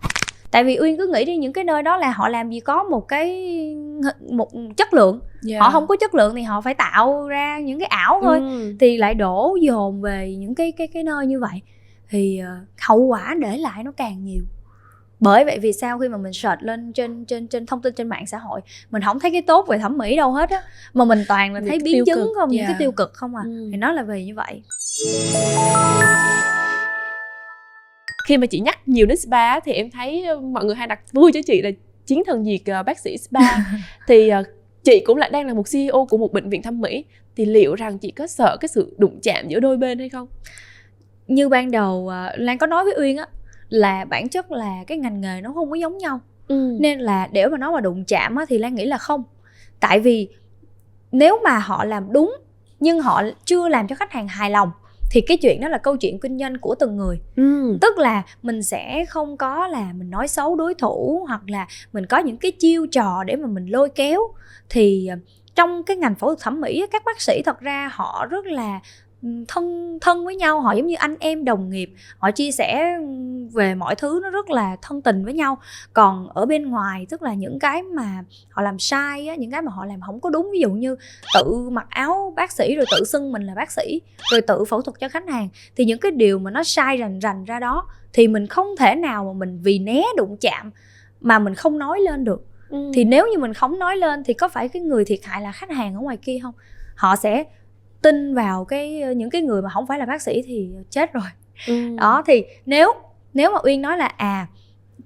[0.52, 2.84] tại vì uyên cứ nghĩ đi những cái nơi đó là họ làm gì có
[2.84, 3.56] một cái
[4.32, 5.20] một chất lượng
[5.50, 5.62] yeah.
[5.62, 8.76] họ không có chất lượng thì họ phải tạo ra những cái ảo thôi ừ.
[8.80, 11.62] thì lại đổ dồn về những cái cái cái nơi như vậy
[12.10, 14.44] thì uh, hậu quả để lại nó càng nhiều
[15.20, 18.10] bởi vậy vì sao khi mà mình search lên trên trên trên thông tin trên
[18.10, 20.62] mạng xã hội mình không thấy cái tốt về thẩm mỹ đâu hết á
[20.94, 22.28] mà mình toàn là thấy biến chứng cực.
[22.36, 22.58] không yeah.
[22.58, 23.70] những cái tiêu cực không à ừ.
[23.72, 24.62] thì nó là vì như vậy
[28.28, 31.00] khi mà chị nhắc nhiều đến spa thì em thấy ờ, mọi người hay đặt
[31.12, 31.70] vui cho chị là
[32.06, 33.40] chiến thần diệt uh, bác sĩ spa.
[34.08, 34.46] Thì uh,
[34.84, 37.06] chị cũng lại đang là một CEO của một bệnh viện thẩm mỹ.
[37.36, 40.28] Thì liệu rằng chị có sợ cái sự đụng chạm giữa đôi bên hay không?
[41.28, 43.28] Như ban đầu lan có nói với uyên á
[43.70, 46.20] là bản chất là cái ngành nghề nó không có giống nhau.
[46.48, 46.78] Ừ.
[46.80, 49.24] nên là để mà nói mà đụng chạm á, thì lan nghĩ là không.
[49.80, 50.28] Tại vì
[51.12, 52.38] nếu mà họ làm đúng
[52.80, 54.72] nhưng họ chưa làm cho khách hàng hài lòng
[55.12, 57.78] thì cái chuyện đó là câu chuyện kinh doanh của từng người ừ.
[57.82, 62.06] tức là mình sẽ không có là mình nói xấu đối thủ hoặc là mình
[62.06, 64.22] có những cái chiêu trò để mà mình lôi kéo
[64.70, 65.16] thì ờ,
[65.56, 68.80] trong cái ngành phẫu thuật thẩm mỹ các bác sĩ thật ra họ rất là
[69.48, 71.94] thân thân với nhau họ giống như anh em đồng nghiệp.
[72.18, 72.98] Họ chia sẻ
[73.54, 75.58] về mọi thứ nó rất là thân tình với nhau.
[75.94, 79.62] Còn ở bên ngoài tức là những cái mà họ làm sai á, những cái
[79.62, 80.96] mà họ làm không có đúng ví dụ như
[81.36, 84.02] tự mặc áo bác sĩ rồi tự xưng mình là bác sĩ
[84.32, 87.20] rồi tự phẫu thuật cho khách hàng thì những cái điều mà nó sai rành
[87.20, 90.72] rành ra đó thì mình không thể nào mà mình vì né đụng chạm
[91.22, 92.46] mà mình không nói lên được.
[92.70, 92.92] Ừ.
[92.94, 95.52] thì nếu như mình không nói lên thì có phải cái người thiệt hại là
[95.52, 96.54] khách hàng ở ngoài kia không?
[96.96, 97.44] Họ sẽ
[98.02, 101.24] tin vào cái những cái người mà không phải là bác sĩ thì chết rồi
[101.68, 101.96] ừ.
[101.98, 102.94] đó thì nếu
[103.34, 104.48] nếu mà uyên nói là à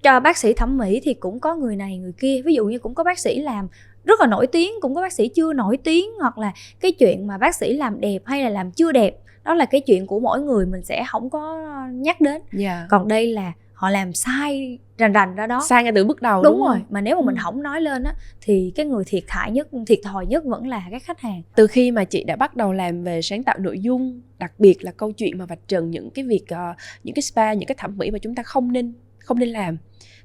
[0.04, 2.80] cho bác sĩ thẩm mỹ thì cũng có người này người kia ví dụ như
[2.80, 3.68] cũng có bác sĩ làm
[4.04, 7.28] rất là nổi tiếng cũng có bác sĩ chưa nổi tiếng hoặc là cái chuyện
[7.28, 10.20] mà bác sĩ làm đẹp hay là làm chưa đẹp đó là cái chuyện của
[10.20, 11.58] mỗi người mình sẽ không có
[11.92, 12.52] nhắc đến yeah.
[12.52, 12.88] Dạ.
[12.90, 13.52] còn đây là
[13.84, 15.62] họ làm sai rành rành ra đó.
[15.70, 17.40] Sai ngay từ bước đầu đúng, đúng rồi mà nếu mà mình ừ.
[17.44, 20.84] không nói lên á thì cái người thiệt hại nhất thiệt thòi nhất vẫn là
[20.92, 21.42] các khách hàng.
[21.56, 24.84] Từ khi mà chị đã bắt đầu làm về sáng tạo nội dung đặc biệt
[24.84, 27.76] là câu chuyện mà vạch trần những cái việc uh, những cái spa những cái
[27.80, 29.78] thẩm mỹ mà chúng ta không nên không nên làm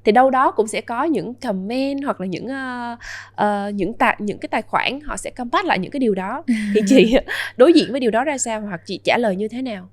[0.05, 2.99] thì đâu đó cũng sẽ có những comment hoặc là những uh,
[3.43, 6.45] uh, những tài những cái tài khoản họ sẽ combat lại những cái điều đó.
[6.75, 7.15] Thì chị
[7.57, 8.61] đối diện với điều đó ra sao?
[8.61, 9.89] Hoặc chị trả lời như thế nào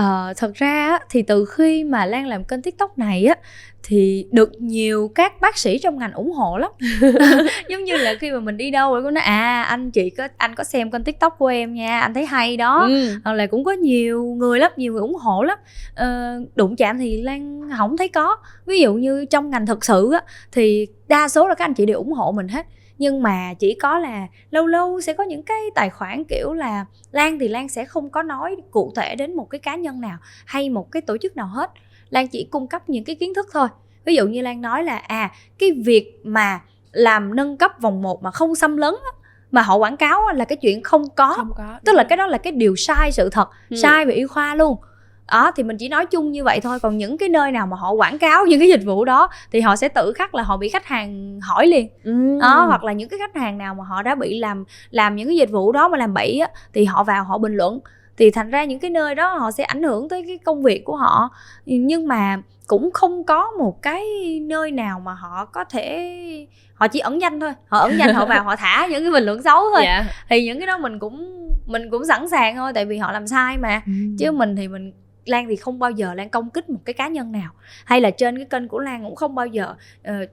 [0.00, 3.34] Ờ, thật ra á, thì từ khi mà Lan làm kênh TikTok này á
[3.82, 6.70] thì được nhiều các bác sĩ trong ngành ủng hộ lắm.
[7.70, 10.28] Giống như là khi mà mình đi đâu rồi cũng nói à anh chị có
[10.36, 12.86] anh có xem kênh tiktok của em nha anh thấy hay đó.
[12.88, 13.08] Ừ.
[13.24, 15.58] hoặc là cũng có nhiều người lắm nhiều người ủng hộ lắm.
[15.94, 18.36] Ờ, đụng chạm thì lan không thấy có.
[18.66, 21.86] Ví dụ như trong ngành thực sự á thì đa số là các anh chị
[21.86, 22.66] đều ủng hộ mình hết
[23.00, 26.84] nhưng mà chỉ có là lâu lâu sẽ có những cái tài khoản kiểu là
[27.12, 30.18] lan thì lan sẽ không có nói cụ thể đến một cái cá nhân nào
[30.46, 31.70] hay một cái tổ chức nào hết.
[32.10, 33.68] Lan chỉ cung cấp những cái kiến thức thôi.
[34.04, 36.60] Ví dụ như lan nói là à cái việc mà
[36.92, 38.94] làm nâng cấp vòng 1 mà không xâm lấn
[39.50, 41.34] mà họ quảng cáo là cái chuyện không có.
[41.36, 43.76] Không có tức là cái đó là cái điều sai sự thật Ừ.
[43.76, 44.76] sai về y khoa luôn
[45.30, 46.80] đó thì mình chỉ nói chung như vậy thôi.
[46.80, 49.60] Còn những cái nơi nào mà họ quảng cáo những cái dịch vụ đó thì
[49.60, 51.88] họ sẽ tự khắc là họ bị khách hàng hỏi liền.
[52.04, 52.38] Ừ.
[52.42, 55.28] đó hoặc là những cái khách hàng nào mà họ đã bị làm làm những
[55.28, 57.80] cái dịch vụ đó mà làm bậy á thì họ vào họ bình luận.
[58.16, 60.84] Thì thành ra những cái nơi đó họ sẽ ảnh hưởng tới cái công việc
[60.84, 61.30] của họ.
[61.66, 64.04] Nhưng mà cũng không có một cái
[64.42, 67.52] nơi nào mà họ có thể họ chỉ ẩn danh thôi.
[67.68, 69.82] Họ ẩn danh họ vào họ thả những cái bình luận xấu thôi.
[69.84, 70.04] Dạ.
[70.28, 73.26] thì những cái đó mình cũng mình cũng sẵn sàng thôi tại vì họ làm
[73.26, 73.82] sai mà.
[73.86, 73.92] Ừ.
[74.18, 74.92] chứ mình thì mình
[75.24, 77.52] Lan thì không bao giờ Lan công kích một cái cá nhân nào.
[77.84, 79.74] Hay là trên cái kênh của Lan cũng không bao giờ
[80.08, 80.28] uh,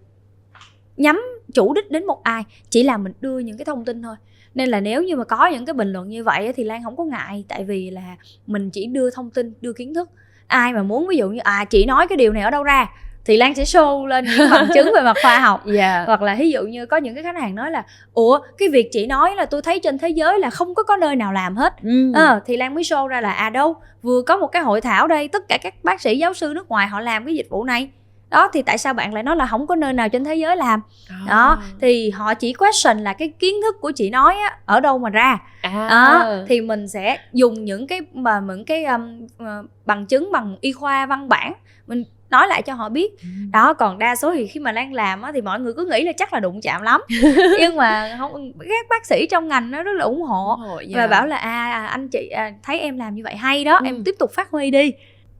[0.97, 1.21] nhắm
[1.53, 4.15] chủ đích đến một ai chỉ là mình đưa những cái thông tin thôi.
[4.55, 6.95] Nên là nếu như mà có những cái bình luận như vậy thì Lan không
[6.95, 8.15] có ngại tại vì là
[8.47, 10.09] mình chỉ đưa thông tin đưa kiến thức.
[10.47, 12.89] Ai mà muốn ví dụ như à chị nói cái điều này ở đâu ra?
[13.27, 15.65] Thì Lan sẽ show lên những bằng chứng về mặt khoa học.
[15.65, 16.03] Dạ.
[16.07, 18.89] Hoặc là ví dụ như có những cái khách hàng nói là ủa cái việc
[18.91, 21.55] chị nói là tôi thấy trên thế giới là không có có nơi nào làm
[21.55, 21.73] hết.
[21.83, 22.11] Ừ.
[22.15, 25.07] Ờ, thì Lan mới show ra là à đâu vừa có một cái hội thảo
[25.07, 27.63] đây tất cả các bác sĩ giáo sư nước ngoài họ làm cái dịch vụ
[27.63, 27.89] này.
[28.29, 30.55] Đó thì tại sao bạn lại nói là không có nơi nào trên thế giới
[30.55, 30.81] làm?
[31.27, 34.97] Đó thì họ chỉ question là cái kiến thức của chị nói á, ở đâu
[34.97, 35.37] mà ra?
[35.61, 35.87] À.
[35.89, 40.57] đó thì mình sẽ dùng những cái mà những cái um, ờ, bằng chứng bằng
[40.61, 41.53] y khoa văn bản
[41.87, 43.27] mình nói lại cho họ biết Ừ.
[43.53, 46.03] đó còn đa số thì khi mà Lan làm á, thì mọi người cứ nghĩ
[46.03, 47.01] là chắc là đụng chạm lắm
[47.59, 50.97] nhưng mà không các bác sĩ trong ngành nó rất là ủng hộ Ồ, dạ.
[50.97, 53.77] và bảo là à, à anh chị à, thấy em làm như vậy hay đó
[53.77, 53.85] Ừ.
[53.85, 54.93] em tiếp tục phát huy đi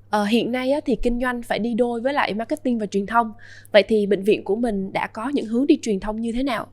[0.10, 3.06] Ờ, hiện nay á, thì kinh doanh phải đi đôi với lại marketing và truyền
[3.06, 3.34] thông
[3.72, 6.44] vậy thì bệnh viện của mình đã có những hướng đi truyền thông như thế
[6.44, 6.68] nào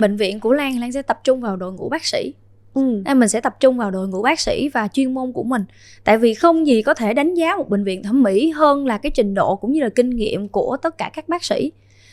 [0.00, 2.32] bệnh viện của Lan Lan sẽ tập trung vào đội ngũ bác sĩ
[2.78, 3.02] ừ.
[3.04, 5.64] nên mình sẽ tập trung vào đội ngũ bác sĩ và chuyên môn của mình.
[6.04, 8.98] Tại vì không gì có thể đánh giá một bệnh viện thẩm mỹ hơn là
[8.98, 11.72] cái trình độ cũng như là kinh nghiệm của tất cả các bác sĩ.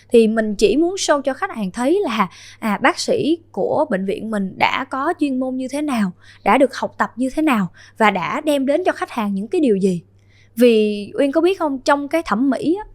[0.10, 2.28] Thì mình chỉ muốn show cho khách hàng thấy là
[2.60, 6.12] à bác sĩ của bệnh viện mình đã có chuyên môn như thế nào
[6.44, 9.48] đã được học tập như thế nào và đã đem đến cho khách hàng những
[9.48, 10.04] cái điều gì.
[10.56, 12.86] Vì uyên có biết không trong cái thẩm mỹ á,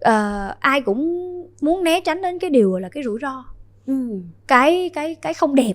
[0.00, 1.24] ờ, ai cũng
[1.60, 3.44] muốn né tránh đến cái điều là cái rủi ro.
[3.86, 3.94] Ừ.
[4.46, 5.74] cái cái cái không đẹp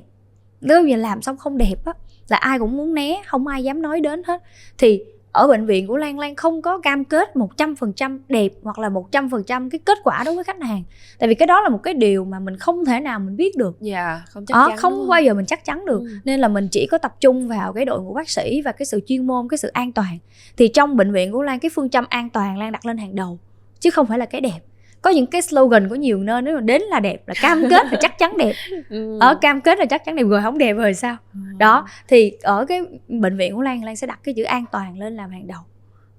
[0.63, 1.93] nếu như làm xong không đẹp á
[2.29, 4.41] là ai cũng muốn né không ai dám nói đến hết.
[4.77, 8.89] Thì ở bệnh viện của Lan Lan không có cam kết 100% đẹp hoặc là
[8.89, 10.83] 100% cái kết quả đối với khách hàng.
[11.19, 13.57] Tại vì cái đó là một cái điều mà mình không thể nào mình biết
[13.57, 13.77] được.
[13.81, 15.99] Dạ không chắc đó, chắn không bao giờ mình chắc chắn được.
[15.99, 16.17] Ừ.
[16.23, 18.85] nên là mình chỉ có tập trung vào cái đội ngũ bác sĩ và cái
[18.85, 20.17] sự chuyên môn cái sự an toàn.
[20.57, 23.15] Thì trong bệnh viện của Lan cái phương châm an toàn Lan đặt lên hàng
[23.15, 23.39] đầu
[23.79, 24.59] chứ không phải là cái đẹp
[25.03, 27.85] có những cái slogan của nhiều nơi nếu mà đến là đẹp là cam kết
[27.91, 28.53] là chắc chắn đẹp.
[28.89, 29.17] Ừ.
[29.19, 31.17] ở cam kết là chắc chắn đẹp rồi không đẹp rồi sao?
[31.57, 34.99] Đó thì ở cái bệnh viện của Lan Lan sẽ đặt cái chữ an toàn
[34.99, 35.59] lên làm hàng đầu.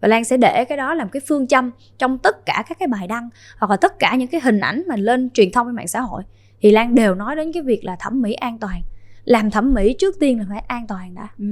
[0.00, 2.88] Và Lan sẽ để cái đó làm cái phương châm trong tất cả các cái
[2.88, 5.74] bài đăng hoặc là tất cả những cái hình ảnh mà lên truyền thông trên
[5.74, 6.22] mạng xã hội.
[6.60, 8.82] Thì Lan đều nói đến cái việc là thẩm mỹ an toàn.
[9.24, 11.28] Làm thẩm mỹ trước tiên là phải an toàn đã.
[11.38, 11.44] Ừ.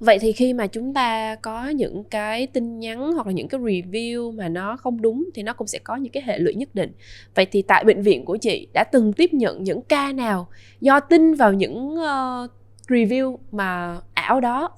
[0.00, 3.60] Vậy thì khi mà chúng ta có những cái tin nhắn hoặc là những cái
[3.60, 6.74] review mà nó không đúng thì nó cũng sẽ có những cái hệ lụy nhất
[6.74, 6.92] định.
[7.34, 10.48] Vậy thì tại bệnh viện của chị đã từng tiếp nhận những ca nào
[10.80, 12.48] do tin vào những ờ,
[12.88, 14.70] review mà ảo đó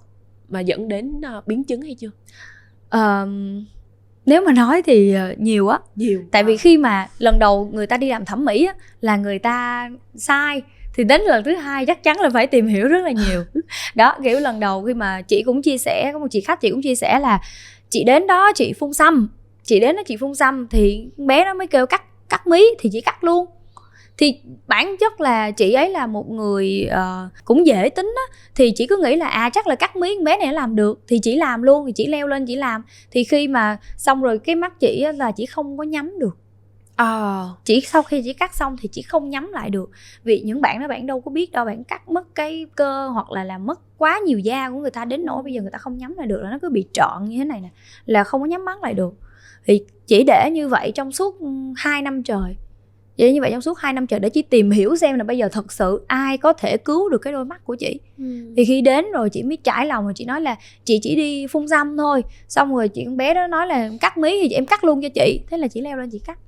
[0.48, 2.10] mà dẫn đến ờ, biến chứng hay chưa?
[2.88, 3.64] Ờm,
[4.26, 6.24] nếu mà nói thì ờ, nhiều á Nhiều.
[6.30, 9.38] tại vì khi mà lần đầu người ta đi làm thẩm mỹ á, là người
[9.38, 10.62] ta sai
[10.98, 13.44] thì đến lần thứ hai chắc chắn là phải tìm hiểu rất là nhiều.
[13.94, 16.70] Đó kiểu lần đầu khi mà chị cũng chia sẻ có một chị khách chị
[16.70, 17.40] cũng chia sẻ là
[17.90, 19.28] chị đến đó chị phun xăm
[19.62, 22.90] chị đến đó chị phun xăm thì bé nó mới kêu cắt cắt mí thì
[22.92, 23.46] chị cắt luôn.
[24.16, 28.72] Thì bản chất là chị ấy là một người ờ, cũng dễ tính á thì
[28.76, 31.00] chị cứ nghĩ là à chắc là cắt mí con bé này làm được.
[31.08, 32.82] Thì chị làm luôn thì chị leo lên chị làm.
[33.10, 36.36] Thì khi mà xong rồi cái mắt chị á, là chị không có nhắm được
[36.98, 37.48] Ờ.
[37.64, 39.90] chỉ sau khi chỉ cắt xong thì chỉ không nhắm lại được.
[40.24, 43.30] Vì những bạn đó bạn đâu có biết đâu bạn cắt mất cái cơ hoặc
[43.30, 45.78] là làm mất quá nhiều da của người ta đến nỗi bây giờ người ta
[45.78, 47.68] không nhắm lại được là nó cứ bị trọn như thế này nè
[48.06, 49.14] là không có nhắm mắt lại được.
[49.64, 51.36] Thì chỉ để như vậy trong suốt
[51.76, 52.56] 2 năm trời.
[53.18, 55.38] Vậy như vậy trong suốt 2 năm trời để chỉ tìm hiểu xem là bây
[55.38, 58.00] giờ thật sự ai có thể cứu được cái đôi mắt của chị.
[58.18, 58.54] Ừ.
[58.56, 61.46] thì khi đến rồi chị mới trải lòng rồi chị nói là chị chỉ đi
[61.46, 62.22] phun xăm thôi.
[62.48, 65.08] Xong rồi chị con bé đó nói là cắt mí thì em cắt luôn cho
[65.08, 65.40] chị.
[65.50, 66.38] Thế là chị leo lên chị cắt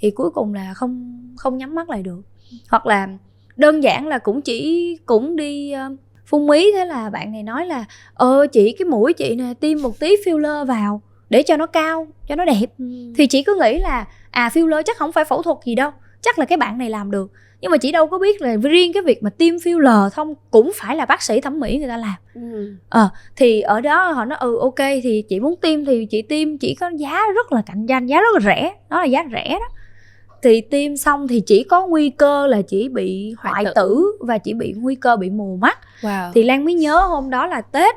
[0.00, 2.20] thì cuối cùng là không không nhắm mắt lại được.
[2.68, 3.08] Hoặc là
[3.56, 7.66] đơn giản là cũng chỉ cũng đi ờ, phun mí thế là bạn này nói
[7.66, 7.84] là
[8.14, 12.06] ờ chị cái mũi chị nè tiêm một tí filler vào để cho nó cao
[12.28, 12.66] cho nó đẹp.
[12.78, 12.84] Ừ.
[13.16, 15.90] thì chị cứ nghĩ là à filler chắc không phải phẫu thuật gì đâu
[16.22, 17.32] chắc là cái bạn này làm được.
[17.60, 20.70] Nhưng mà chị đâu có biết là riêng cái việc mà tiêm filler thông cũng
[20.74, 22.14] phải là bác sĩ thẩm mỹ người ta làm.
[22.34, 23.00] Ừ.
[23.36, 26.74] thì ở đó họ nói ừ ok thì chị muốn tiêm thì chị tiêm chỉ
[26.74, 29.68] có giá rất là cạnh tranh giá rất là rẻ đó là giá rẻ đó
[30.42, 33.72] thì tiêm xong thì chỉ có nguy cơ là chỉ bị Hoại hoại tử.
[33.76, 35.78] tử và chỉ bị nguy cơ bị mù mắt.
[36.00, 36.32] Wow.
[36.34, 37.94] Thì lan mới nhớ hôm đó là tết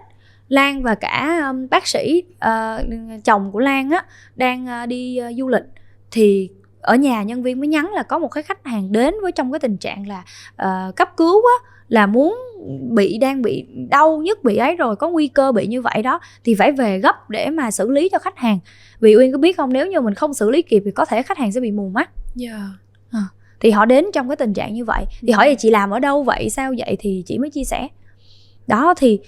[0.50, 2.84] lan và cả um, bác sĩ ờ,
[3.24, 5.64] chồng của lan á đang ờ, đi ờ, du lịch.
[6.12, 6.50] Thì
[6.82, 9.52] ở nhà nhân viên mới nhắn là có một cái khách hàng đến với trong
[9.52, 10.24] cái tình trạng là
[10.56, 12.38] ờ, cấp cứu á là muốn
[12.90, 16.20] bị đang bị đau nhất bị ấy rồi có nguy cơ bị như vậy đó
[16.44, 18.60] thì phải về gấp để mà xử lý cho khách hàng.
[19.00, 21.24] Vì uyên có biết không nếu như mình không xử lý kịp thì có thể
[21.24, 22.60] khách hàng sẽ bị mù mắt yeah.
[23.60, 25.06] thì họ đến trong cái tình trạng như vậy.
[25.22, 25.36] Thì Ừ.
[25.36, 26.50] hỏi là chị làm ở đâu vậy?
[26.50, 26.96] Sao vậy?
[27.00, 27.88] Thì chị mới chia sẻ.
[28.68, 29.20] Đó thì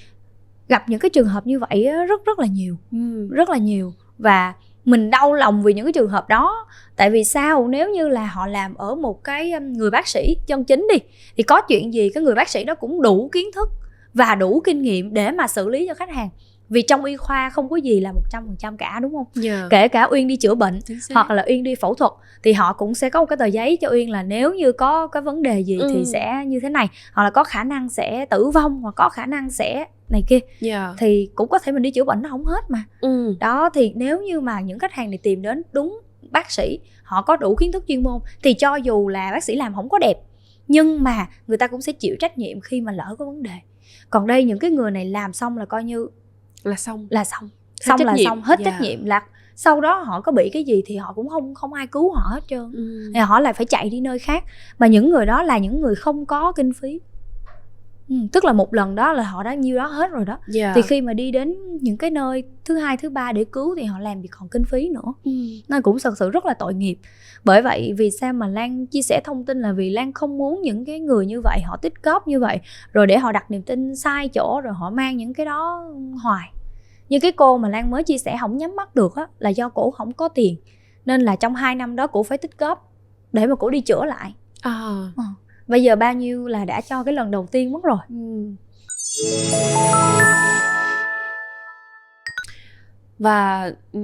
[0.68, 3.28] gặp những cái trường hợp như vậy rất rất là nhiều ừ.
[3.32, 3.94] rất là nhiều.
[4.18, 4.54] Và
[4.86, 6.68] mình đau lòng vì những cái trường hợp đó.
[6.96, 7.68] Tại vì sao?
[7.68, 11.00] Nếu như là họ làm ở một cái người bác sĩ chân chính đi
[11.38, 13.70] thì có chuyện gì cái người bác sĩ đó cũng đủ kiến thức
[14.13, 16.30] và đủ kinh nghiệm để mà xử lý cho khách hàng
[16.69, 19.43] vì trong y khoa không có gì là một trăm phần trăm cả đúng không
[19.43, 19.69] yeah.
[19.69, 20.80] kể cả uyên đi chữa bệnh
[21.13, 22.12] hoặc là uyên đi phẫu thuật
[22.43, 25.08] thì họ cũng sẽ có một cái tờ giấy cho uyên là nếu như có
[25.08, 25.91] cái vấn đề gì Ừ.
[25.93, 29.10] thì sẽ như thế này hoặc là có khả năng sẽ tử vong hoặc có
[29.10, 30.95] khả năng sẽ này kia yeah.
[30.97, 33.36] thì cũng có thể mình đi chữa bệnh nó không hết mà ừ.
[33.39, 35.99] đó thì nếu như mà những khách hàng này tìm đến đúng
[36.32, 39.56] bác sĩ họ có đủ kiến thức chuyên môn thì cho dù là bác sĩ
[39.56, 40.17] làm không có đẹp
[40.67, 43.52] nhưng mà người ta cũng sẽ chịu trách nhiệm khi mà lỡ có vấn đề
[44.10, 46.08] còn đây những cái người này làm xong là coi như
[46.63, 47.49] là xong là xong
[47.86, 48.26] Hết xong là nhiệm.
[48.26, 48.71] xong hết Dạ.
[48.71, 49.21] trách nhiệm là
[49.56, 52.21] sau đó họ có bị cái gì thì họ cũng không không ai cứu họ
[52.34, 53.12] hết trơn ừ.
[53.13, 54.43] thì họ lại phải chạy đi nơi khác
[54.80, 56.99] mà những người đó là những người không có kinh phí
[58.10, 60.71] ừ, tức là một lần đó là họ đã nhiêu đó hết rồi đó yeah.
[60.76, 63.84] thì khi mà đi đến những cái nơi thứ hai thứ ba để cứu thì
[63.84, 65.32] họ làm gì còn kinh phí nữa ừ.
[65.67, 66.97] nó cũng thật sự rất là tội nghiệp
[67.43, 70.62] bởi vậy vì sao mà lan chia sẻ thông tin là vì lan không muốn
[70.62, 72.60] những cái người như vậy họ tích góp như vậy
[72.93, 75.91] rồi để họ đặt niềm tin sai chỗ rồi họ mang những cái đó
[76.23, 76.53] hoài
[77.13, 79.69] như cái cô mà lan mới chia sẻ không nhắm mắt được á là do
[79.69, 80.56] cổ không có tiền
[81.06, 82.91] nên là trong 2 năm đó cổ phải tích góp
[83.32, 85.12] để mà cổ đi chữa lại à.
[85.67, 88.15] bây giờ bao nhiêu là đã cho cái lần đầu tiên mất rồi Ừ.
[93.19, 93.99] và ừ,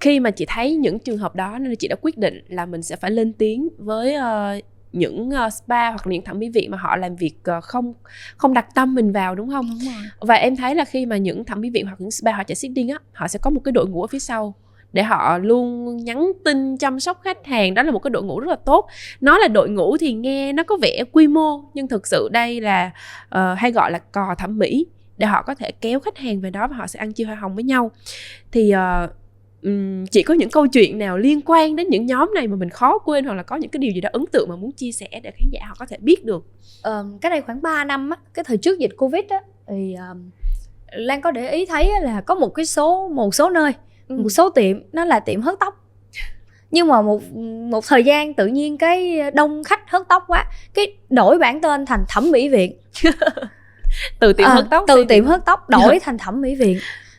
[0.00, 2.82] khi mà chị thấy những trường hợp đó nên chị đã quyết định là mình
[2.82, 4.60] sẽ phải lên tiếng với ờ,
[4.98, 7.94] những ờ, spa hoặc là những thẩm mỹ viện mà họ làm việc ờ, không
[8.36, 9.66] không đặt tâm mình vào đúng không?
[9.70, 10.02] Đúng rồi.
[10.20, 12.54] Và em thấy là khi mà những thẩm mỹ viện hoặc những spa họ chạy
[12.54, 14.54] seeding á họ sẽ có một cái đội ngũ ở phía sau
[14.92, 17.74] để họ luôn nhắn tin chăm sóc khách hàng.
[17.74, 18.86] Đó là một cái đội ngũ rất là tốt.
[19.20, 22.60] Nói là đội ngũ thì nghe nó có vẻ quy mô nhưng thực sự đây
[22.60, 22.90] là
[23.28, 24.86] ờ, hay gọi là cò thẩm mỹ
[25.18, 27.34] để họ có thể kéo khách hàng về đó và họ sẽ ăn chia hoa
[27.34, 27.90] hồng với nhau.
[28.52, 29.08] Thì ờ,
[30.10, 32.98] chị có những câu chuyện nào liên quan đến những nhóm này mà mình khó
[32.98, 35.06] quên hoặc là có những cái điều gì đó ấn tượng mà muốn chia sẻ
[35.22, 36.46] để khán giả họ có thể biết được?
[36.82, 40.30] Um, cái đây khoảng 3 năm á cái thời trước dịch covid á thì um,
[40.92, 43.72] lan có để ý thấy là có một cái số một số nơi
[44.08, 44.16] Ừ.
[44.16, 45.84] một số tiệm nó là tiệm hớt tóc.
[46.70, 47.32] Nhưng mà một
[47.70, 50.44] một thời gian tự nhiên cái đông khách hớt tóc quá
[50.74, 52.72] cái đổi bản tên thành thẩm mỹ viện.
[54.20, 56.78] Từ tiệm À, hớt tóc từ tiệm hớt tóc đổi thành thẩm mỹ viện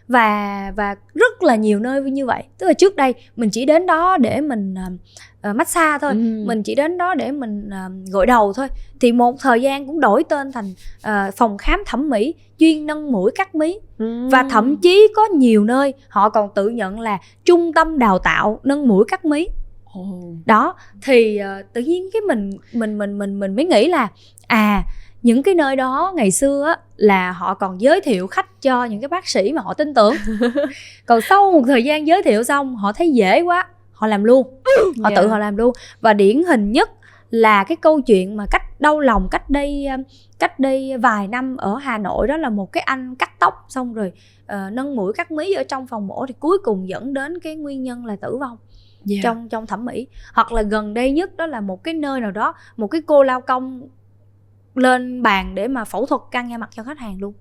[0.09, 2.43] và và rất là nhiều nơi như vậy.
[2.57, 4.75] Tức là trước đây mình chỉ đến đó để mình
[5.49, 6.11] uh, massage thôi.
[6.11, 6.43] Ừ.
[6.45, 8.67] mình chỉ đến đó để mình uh, gội đầu thôi.
[8.99, 13.11] Thì một thời gian cũng đổi tên thành ờ, phòng khám thẩm mỹ chuyên nâng
[13.11, 13.79] mũi cắt mí.
[13.97, 14.27] Ừ.
[14.31, 18.59] và thậm chí có nhiều nơi họ còn tự nhận là trung tâm đào tạo
[18.63, 19.47] nâng mũi cắt mí.
[20.45, 24.07] Đó thì ờ, tự nhiên cái mình mình mình mình mình mới nghĩ là
[24.47, 24.83] à
[25.23, 29.01] những cái nơi đó ngày xưa á, là họ còn giới thiệu khách cho những
[29.01, 30.13] cái bác sĩ mà họ tin tưởng
[31.05, 34.47] còn sau một thời gian giới thiệu xong họ thấy dễ quá họ làm luôn
[35.03, 35.31] họ tự Dạ.
[35.31, 36.89] họ làm luôn và điển hình nhất
[37.29, 40.03] là cái câu chuyện mà cách đau lòng cách đây um,
[40.39, 43.93] cách đây vài năm ở Hà Nội đó là một cái anh cắt tóc xong
[43.93, 44.11] rồi
[44.47, 47.55] ờ, nâng mũi cắt mí ở trong phòng mổ thì cuối cùng dẫn đến cái
[47.55, 48.57] nguyên nhân là tử vong
[49.05, 49.19] Dạ.
[49.23, 52.31] trong trong thẩm mỹ hoặc là gần đây nhất đó là một cái nơi nào
[52.31, 53.81] đó một cái cô lao công
[54.79, 57.33] lên bàn để mà phẫu thuật căng da mặt cho khách hàng luôn.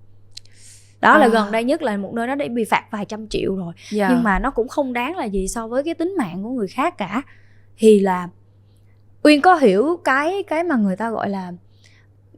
[1.01, 1.29] Đó là À.
[1.29, 3.73] gần đây nhất là một nơi đó đã bị phạt vài trăm triệu rồi.
[3.93, 4.09] Dạ.
[4.11, 6.69] nhưng mà nó cũng không đáng là gì so với cái tính mạng của người
[6.69, 7.23] khác cả.
[7.79, 8.29] Thì là
[9.23, 11.53] uyên có hiểu cái cái mà người ta gọi là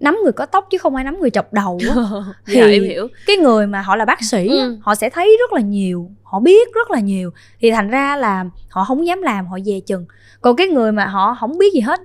[0.00, 1.94] nắm người có tóc chứ không ai nắm người chọc đầu á.
[2.46, 3.08] Dạ thì- em hiểu.
[3.26, 4.78] cái người mà họ là bác sĩ Ừ.
[4.82, 7.30] họ sẽ thấy rất là nhiều họ biết rất là nhiều.
[7.60, 10.06] Thì thành ra là họ không dám làm họ dè chừng.
[10.40, 12.00] Còn cái người mà họ không biết gì hết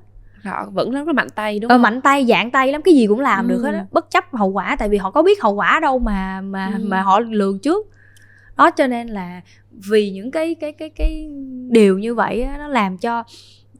[0.46, 2.94] họ vẫn rất là mạnh tay đúng ờ, không mạnh tay dạng tay lắm cái
[2.94, 3.64] gì cũng làm được Ừ.
[3.66, 6.42] hết á bất chấp hậu quả tại vì họ có biết hậu quả đâu mà
[6.42, 6.84] mà Ừ.
[6.84, 7.88] mà họ lường trước
[8.58, 9.42] đó cho nên là
[9.90, 11.30] vì những cái cái cái cái
[11.70, 13.24] điều như vậy á, nó làm cho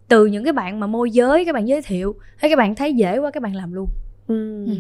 [0.08, 2.94] từ những cái bạn mà môi giới các bạn giới thiệu hay các bạn thấy
[2.94, 3.88] dễ quá các bạn làm luôn
[4.28, 4.66] Ừ.
[4.66, 4.74] Ừ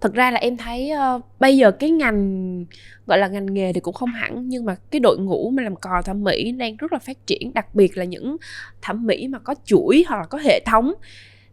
[0.00, 2.64] thật ra là em thấy uh, bây giờ cái ngành
[3.06, 5.76] gọi là ngành nghề thì cũng không hẳn nhưng mà cái đội ngũ mà làm
[5.76, 8.36] cò thẩm mỹ đang rất là phát triển đặc biệt là những
[8.82, 10.92] thẩm mỹ mà có chuỗi hoặc là có hệ thống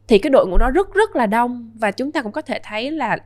[0.07, 1.71] thì cái đội ngũ đó rất rất là đông.
[1.75, 3.17] Và chúng ta cũng có thể thấy là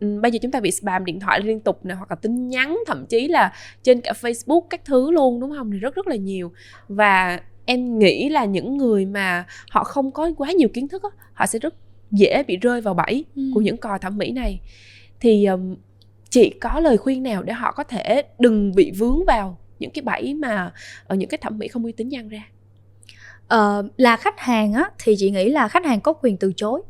[0.00, 2.48] ừ, bây giờ chúng ta bị spam điện thoại liên tục này hoặc là tin
[2.48, 3.52] nhắn thậm chí là
[3.82, 5.70] trên cả Facebook các thứ luôn đúng không?
[5.70, 6.52] Thì rất rất là nhiều.
[6.88, 11.10] Và em nghĩ là những người mà họ không có quá nhiều kiến thức đó,
[11.32, 11.74] họ sẽ rất
[12.10, 13.42] dễ bị rơi vào bẫy ừ.
[13.54, 14.60] của những cò thẩm mỹ này.
[15.20, 15.76] Thì um,
[16.30, 20.02] chị có lời khuyên nào để họ có thể đừng bị vướng vào những cái
[20.02, 20.72] bẫy mà
[21.06, 22.42] ở những cái thẩm mỹ không uy tín dăng ra?
[23.54, 26.82] Uh, là khách hàng á thì chị nghĩ là khách hàng có quyền từ chối.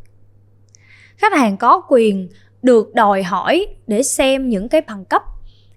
[1.17, 2.29] Khách hàng có quyền
[2.63, 5.23] được đòi hỏi để xem những cái bằng cấp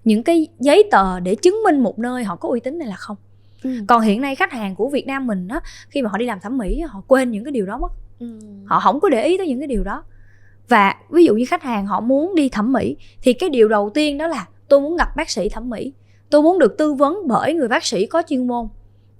[0.04, 2.96] những cái giấy tờ để chứng minh một nơi họ có uy tín này là
[2.96, 3.16] không.
[3.62, 3.70] Ừ.
[3.88, 6.40] còn hiện nay khách hàng của việt nam mình á khi mà họ đi làm
[6.40, 8.26] thẩm mỹ họ quên những cái điều đó mất ừ.
[8.66, 10.04] họ không có để ý tới những cái điều đó.
[10.68, 13.90] Và ví dụ như khách hàng họ muốn đi thẩm mỹ thì cái điều đầu
[13.94, 15.92] tiên đó là tôi muốn gặp bác sĩ thẩm mỹ.
[16.30, 18.68] Tôi muốn được tư vấn bởi người bác sĩ có chuyên môn.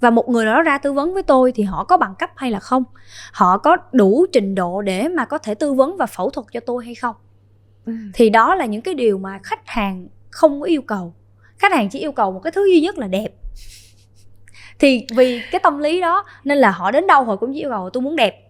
[0.01, 2.31] Và một người nào đó ra tư vấn với tôi thì họ có bằng cấp
[2.37, 2.85] hay là không?
[3.33, 6.61] Họ có đủ trình độ để mà có thể tư vấn và phẫu thuật cho
[6.61, 7.17] tôi hay không?
[7.87, 7.93] Ừ.
[8.15, 11.15] thì đó là những cái điều mà khách hàng không có yêu cầu.
[11.59, 13.29] Khách hàng chỉ yêu cầu một cái thứ duy nhất là đẹp.
[14.79, 17.71] Thì vì cái tâm lý đó nên là họ đến đâu họ cũng chỉ yêu
[17.71, 18.48] cầu tôi muốn đẹp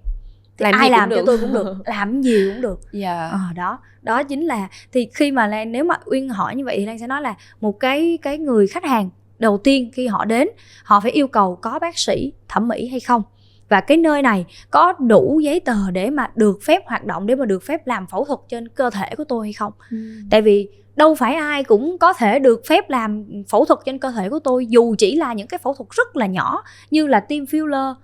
[0.58, 3.32] thì làm ai làm cho tôi cũng được làm gì cũng được dạ yeah.
[3.32, 6.76] ờ, đó đó chính là thì khi mà lan nếu mà uyên hỏi như vậy
[6.78, 10.24] thì lan sẽ nói là một cái cái người khách hàng đầu tiên khi họ
[10.24, 10.48] đến
[10.84, 13.22] họ phải yêu cầu có bác sĩ thẩm mỹ hay không
[13.68, 17.34] và cái nơi này có đủ giấy tờ để mà được phép hoạt động để
[17.34, 19.96] mà được phép làm phẫu thuật trên cơ thể của tôi hay không ừ.
[20.30, 24.10] tại vì đâu phải ai cũng có thể được phép làm phẫu thuật trên cơ
[24.10, 27.20] thể của tôi dù chỉ là những cái phẫu thuật rất là nhỏ như là
[27.20, 27.94] tiêm filler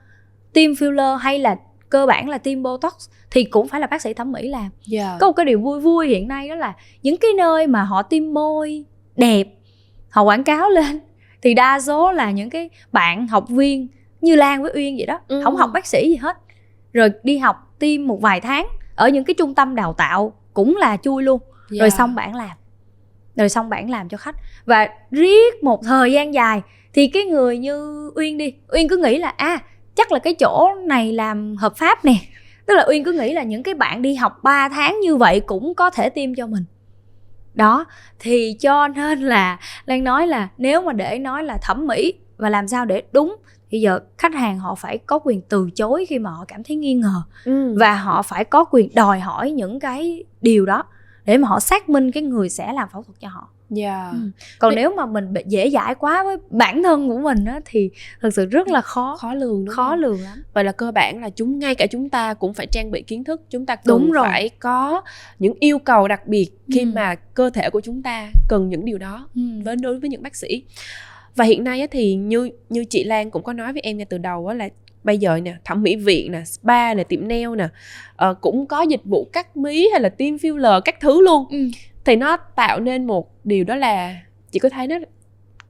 [0.52, 1.56] tiêm filler hay là
[1.94, 2.92] cơ bản là tiêm botox
[3.30, 4.70] thì cũng phải là bác sĩ thẩm mỹ làm yeah.
[4.86, 5.16] Dạ.
[5.20, 6.72] có một cái điều vui vui hiện nay đó là
[7.02, 8.84] những cái nơi mà họ tiêm môi
[9.16, 9.44] đẹp
[10.08, 11.00] họ quảng cáo lên
[11.42, 13.88] thì đa số là những cái bạn học viên
[14.20, 15.40] như lan với uyên vậy đó ừ.
[15.44, 16.36] không học bác sĩ gì hết
[16.92, 20.76] rồi đi học tiêm một vài tháng ở những cái trung tâm đào tạo cũng
[20.76, 21.80] là chui luôn yeah.
[21.80, 21.96] rồi dạ.
[21.96, 22.56] xong bạn làm
[23.36, 27.58] rồi xong bạn làm cho khách và riết một thời gian dài thì cái người
[27.58, 29.58] như uyên đi uyên cứ nghĩ là à
[29.94, 32.14] chắc là cái chỗ này làm hợp pháp nè.
[32.66, 35.40] Tức là uyên cứ nghĩ là những cái bạn đi học 3 tháng như vậy
[35.40, 36.64] cũng có thể tiêm cho mình.
[37.54, 37.84] Đó
[38.18, 42.48] thì cho nên là lan nói là nếu mà để nói là thẩm mỹ và
[42.48, 43.36] làm sao để đúng
[43.70, 46.76] thì giờ khách hàng họ phải có quyền từ chối khi mà họ cảm thấy
[46.76, 47.22] nghi ngờ.
[47.44, 47.76] Ừ.
[47.78, 50.84] và họ phải có quyền đòi hỏi những cái điều đó
[51.24, 54.12] để mà họ xác minh cái người sẽ làm phẫu thuật cho họ Yeah.
[54.12, 54.18] Ừ.
[54.58, 54.76] Còn Vì...
[54.76, 57.90] nếu mà mình dễ dãi quá với bản thân của mình á thì
[58.20, 59.98] thật sự rất là khó khó lường đúng khó không?
[59.98, 60.42] lường lắm.
[60.54, 63.24] Vậy là cơ bản là chúng ngay cả chúng ta cũng phải trang bị kiến
[63.24, 64.26] thức, chúng ta cần đúng rồi.
[64.28, 65.02] phải có
[65.38, 66.86] những yêu cầu đặc biệt khi ừ.
[66.94, 69.42] mà cơ thể của chúng ta cần những điều đó ừ.
[69.64, 70.62] với đối với những bác sĩ.
[71.36, 74.06] Và hiện nay á, thì như như chị Lan cũng có nói với em ngay
[74.10, 74.68] từ đầu á, là
[75.04, 77.68] bây giờ nè thẩm mỹ viện nè spa nè tiệm nail nè
[78.30, 81.58] uh, cũng có dịch vụ cắt mí hay là tiêm filler các thứ luôn ừ.
[82.04, 84.98] Thì nó tạo nên một điều đó là chị có thấy nó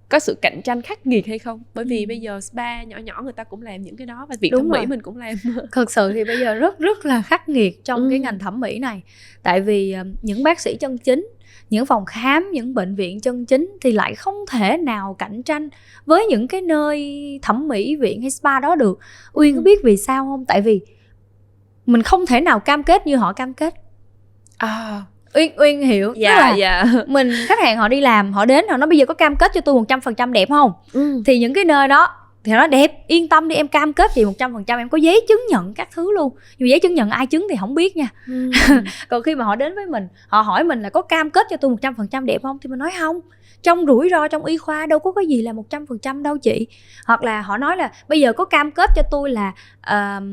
[0.09, 1.63] có sự cạnh tranh khắc nghiệt hay không?
[1.75, 2.09] Bởi vì ừ.
[2.09, 4.69] bây giờ spa nhỏ nhỏ người ta cũng làm những cái đó và viện thẩm
[4.69, 5.35] mỹ mình cũng làm
[5.73, 8.07] thực sự thì bây giờ rất rất là khắc nghiệt trong ừ.
[8.11, 9.03] cái ngành thẩm mỹ này.
[9.43, 11.29] Tại vì uh, những bác sĩ chân chính
[11.71, 15.69] những phòng khám những bệnh viện chân chính thì lại không thể nào cạnh tranh
[16.07, 18.99] với những cái nơi thẩm mỹ viện hay spa đó được.
[19.33, 19.59] Uyên ừ.
[19.59, 20.45] có biết vì sao không?
[20.45, 20.81] Tại vì
[21.87, 23.75] mình không thể nào cam kết như họ cam kết.
[24.57, 25.03] À
[25.35, 26.15] uyên uyên hiểu.
[26.17, 26.85] Dạ là dạ.
[27.07, 29.53] mình khách hàng họ đi làm họ đến họ nói bây giờ có cam kết
[29.55, 30.73] cho tôi một trăm phần trăm đẹp không?
[30.93, 31.23] Ừ.
[31.27, 32.09] thì những cái nơi đó
[32.45, 34.89] thì nó đẹp yên tâm đi em cam kết chị một trăm phần trăm em
[34.89, 36.33] có giấy chứng nhận các thứ luôn.
[36.59, 38.09] Nhưng giấy chứng nhận ai chứng thì không biết nha.
[38.27, 38.51] Ừ.
[39.09, 41.57] còn khi mà họ đến với mình họ hỏi mình là có cam kết cho
[41.57, 43.21] tôi một trăm phần trăm đẹp không thì mình nói không
[43.65, 46.23] trong rủi ro trong y khoa đâu có cái gì là một trăm phần trăm
[46.23, 46.67] đâu chị.
[47.07, 49.49] Hoặc là họ nói là bây giờ có cam kết cho tôi là
[49.79, 50.25] uh,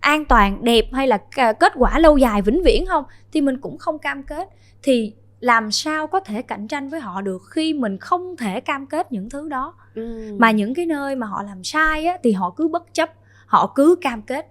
[0.00, 1.18] an toàn đẹp hay là
[1.60, 3.04] kết quả lâu dài vĩnh viễn không?
[3.32, 4.48] Thì mình cũng không cam kết.
[4.82, 8.86] Thì làm sao có thể cạnh tranh với họ được khi mình không thể cam
[8.86, 9.74] kết những thứ đó?
[9.94, 10.36] Ừ.
[10.38, 13.10] mà những cái nơi mà họ làm sai á thì họ cứ bất chấp
[13.46, 14.46] họ cứ cam kết.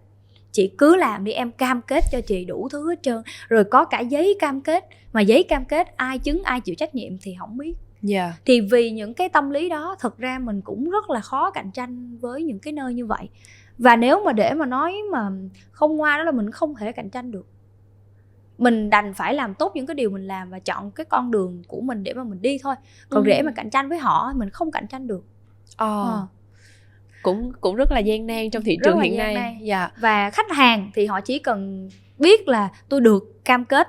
[0.51, 3.21] Chị cứ làm đi em cam kết cho chị đủ thứ hết trơn.
[3.49, 6.95] Rồi có cả giấy cam kết mà giấy cam kết ai chứng ai chịu trách
[6.95, 7.73] nhiệm thì không biết
[8.09, 8.33] yeah.
[8.45, 11.71] thì vì những cái tâm lý đó thực ra mình cũng rất là khó cạnh
[11.71, 13.29] tranh với những cái nơi như vậy
[13.77, 15.29] và nếu mà để mà nói mà
[15.71, 17.47] không ngoa đó là mình không thể cạnh tranh được
[18.57, 21.63] mình đành phải làm tốt những cái điều mình làm và chọn cái con đường
[21.67, 22.75] của mình để mà mình đi thôi
[23.09, 23.27] còn ừ.
[23.27, 25.25] để mà cạnh tranh với họ mình không cạnh tranh được
[25.77, 26.03] ờ.
[26.09, 26.21] à.
[27.23, 30.91] cũng cũng rất là gian nan trong thị trường hiện nay dạ và khách hàng
[30.93, 31.89] thì họ chỉ cần
[32.19, 33.87] biết là tôi được cam kết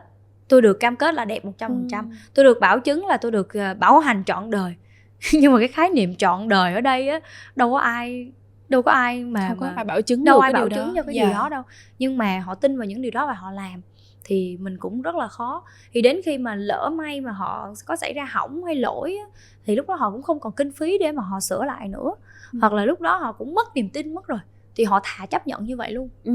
[0.48, 2.16] tôi được cam kết là đẹp 100% Ừ.
[2.34, 4.74] tôi được bảo chứng là tôi được ờ, bảo hành trọn đời
[5.32, 7.20] nhưng mà cái khái niệm trọn đời ở đây á
[7.56, 8.32] đâu có ai
[8.68, 11.02] đâu có ai mà, không có mà ai bảo chứng đâu ai bảo chứng cho
[11.02, 11.22] cái Dạ.
[11.24, 11.62] điều đó đâu
[11.98, 13.80] nhưng mà họ tin vào những điều đó và họ làm
[14.24, 17.96] thì mình cũng rất là khó thì đến khi mà lỡ may mà họ có
[17.96, 19.26] xảy ra hỏng hay lỗi á,
[19.64, 22.10] thì lúc đó họ cũng không còn kinh phí để mà họ sửa lại nữa
[22.52, 22.58] Ừ.
[22.60, 24.38] hoặc là lúc đó họ cũng mất niềm tin mất rồi
[24.76, 26.32] thì họ thà chấp nhận như vậy luôn Ừ.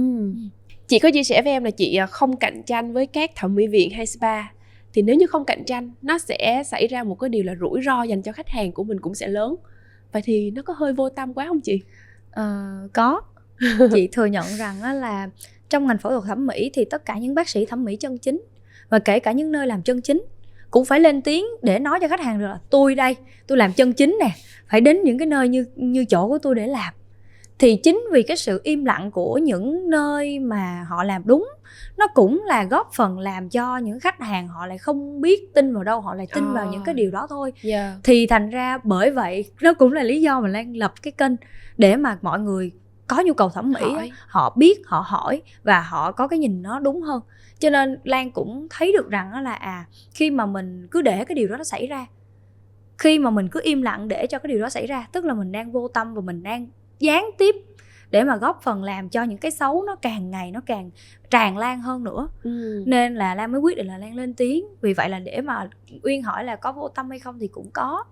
[0.91, 3.55] Chị có chia sẻ với em là chị à, không cạnh tranh với các thẩm
[3.55, 4.41] mỹ viện hay spa.
[4.93, 7.81] Thì nếu như không cạnh tranh nó sẽ xảy ra một cái điều là rủi
[7.85, 9.55] ro dành cho khách hàng của mình cũng sẽ lớn.
[10.11, 11.81] Vậy thì nó có hơi vô tâm quá không chị?
[12.31, 13.21] Ờ, có.
[13.93, 15.29] Chị thừa nhận rằng là
[15.69, 18.17] trong ngành phẫu thuật thẩm mỹ thì tất cả những bác sĩ thẩm mỹ chân
[18.17, 18.41] chính
[18.89, 20.23] và kể cả những nơi làm chân chính
[20.71, 23.15] cũng phải lên tiếng để nói cho khách hàng được là tôi đây
[23.47, 24.31] tôi làm chân chính nè
[24.69, 26.93] phải đến những cái nơi như như chỗ của tôi để làm
[27.61, 31.49] thì chính vì cái sự im lặng của những nơi mà họ làm đúng
[31.97, 35.73] nó cũng là góp phần làm cho những khách hàng họ lại không biết tin
[35.73, 36.69] vào đâu họ lại tin vào À.
[36.71, 37.93] những cái điều đó thôi yeah.
[38.03, 41.31] thì thành ra bởi vậy nó cũng là lý do mà lan lập cái kênh
[41.77, 42.71] để mà mọi người
[43.07, 44.11] có nhu cầu thẩm mỹ Hỏi.
[44.27, 47.21] họ biết họ hỏi và họ có cái nhìn nó đúng hơn
[47.59, 51.35] cho nên lan cũng thấy được rằng là à khi mà mình cứ để cái
[51.35, 52.05] điều đó nó xảy ra
[52.97, 55.33] khi mà mình cứ im lặng để cho cái điều đó xảy ra tức là
[55.33, 56.67] mình đang vô tâm và mình đang
[57.01, 57.55] gián tiếp
[58.11, 60.91] để mà góp phần làm cho những cái xấu nó càng ngày nó càng
[61.29, 62.27] tràn lan hơn nữa.
[62.43, 62.83] Ừ.
[62.87, 64.65] nên là lan mới quyết định là lan lên tiếng.
[64.81, 65.69] Vì vậy là để mà
[66.03, 68.03] uyên hỏi là có vô tâm hay không thì cũng có.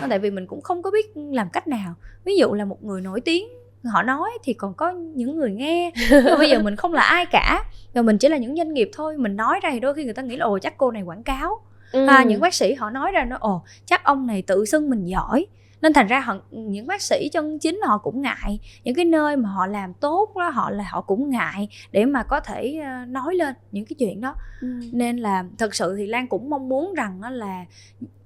[0.00, 1.94] Nó tại vì mình cũng không có biết làm cách nào.
[2.24, 3.48] Ví dụ là một người nổi tiếng
[3.84, 5.92] họ nói thì còn có những người nghe.
[6.10, 7.64] Nhưng bây giờ mình không là ai cả.
[7.94, 10.14] Rồi mình chỉ là những doanh nghiệp thôi mình nói ra thì đôi khi người
[10.14, 11.60] ta nghĩ là ồ chắc cô này quảng cáo.
[11.92, 12.06] Ừ.
[12.06, 15.04] à, những bác sĩ họ nói ra nó ồ chắc ông này tự xưng mình
[15.04, 15.46] giỏi
[15.82, 18.60] nên thành ra họ, những bác sĩ chân chính họ cũng ngại.
[18.84, 22.22] Những cái nơi mà họ làm tốt đó họ là họ cũng ngại để mà
[22.22, 24.34] có thể ờ, nói lên những cái chuyện đó.
[24.60, 24.68] Ừ.
[24.92, 27.64] nên là thật sự thì lan cũng mong muốn rằng là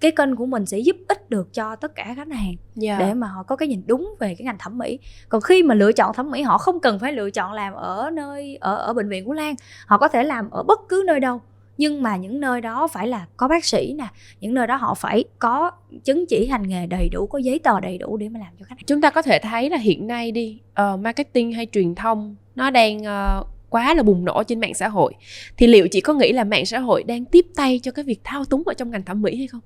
[0.00, 2.96] cái kênh của mình sẽ giúp ích được cho tất cả khách hàng Dạ.
[2.98, 4.98] để mà họ có cái nhìn đúng về cái ngành thẩm mỹ.
[5.28, 8.11] Còn khi mà lựa chọn thẩm mỹ họ không cần phải lựa chọn làm ở
[8.12, 9.55] nơi ở ở bệnh viện của lan.
[9.86, 11.40] Họ có thể làm ở bất cứ nơi đâu
[11.83, 14.07] nhưng mà những nơi đó phải là có bác sĩ nè
[14.41, 15.70] những nơi đó họ phải có
[16.05, 18.64] chứng chỉ hành nghề đầy đủ có giấy tờ đầy đủ để mà làm cho
[18.64, 18.85] khách hàng.
[18.87, 22.70] Chúng ta có thể thấy là hiện nay đi ờ, marketing hay truyền thông nó
[22.70, 25.14] đang ờ, quá là bùng nổ trên mạng xã hội.
[25.57, 28.20] Thì liệu chị có nghĩ là mạng xã hội đang tiếp tay cho cái việc
[28.24, 29.61] thao túng ở trong ngành thẩm mỹ hay không?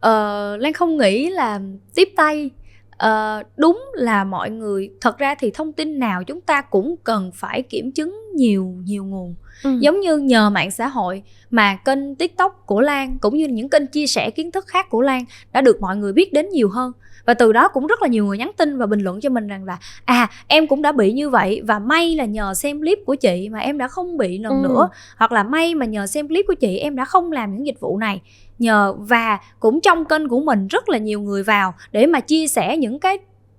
[0.00, 1.60] Ờ, Lan không nghĩ là
[1.94, 2.50] tiếp tay
[2.96, 7.30] Ờ, đúng là mọi người thật ra thì thông tin nào chúng ta cũng cần
[7.34, 9.34] phải kiểm chứng nhiều nhiều nguồn
[9.64, 9.78] ừ.
[9.80, 13.86] giống như nhờ mạng xã hội mà kênh tiktok của lan cũng như những kênh
[13.86, 16.92] chia sẻ kiến thức khác của lan đã được mọi người biết đến nhiều hơn
[17.26, 19.46] và từ đó cũng rất là nhiều người nhắn tin và bình luận cho mình
[19.46, 22.98] rằng là à em cũng đã bị như vậy và may là nhờ xem clip
[23.06, 24.68] của chị mà em đã không bị lần Ừ.
[24.68, 27.66] nữa hoặc là may mà nhờ xem clip của chị em đã không làm những
[27.66, 28.20] dịch vụ này
[28.58, 32.46] nhờ và cũng trong kênh của mình rất là nhiều người vào để mà chia
[32.46, 33.18] sẻ những cái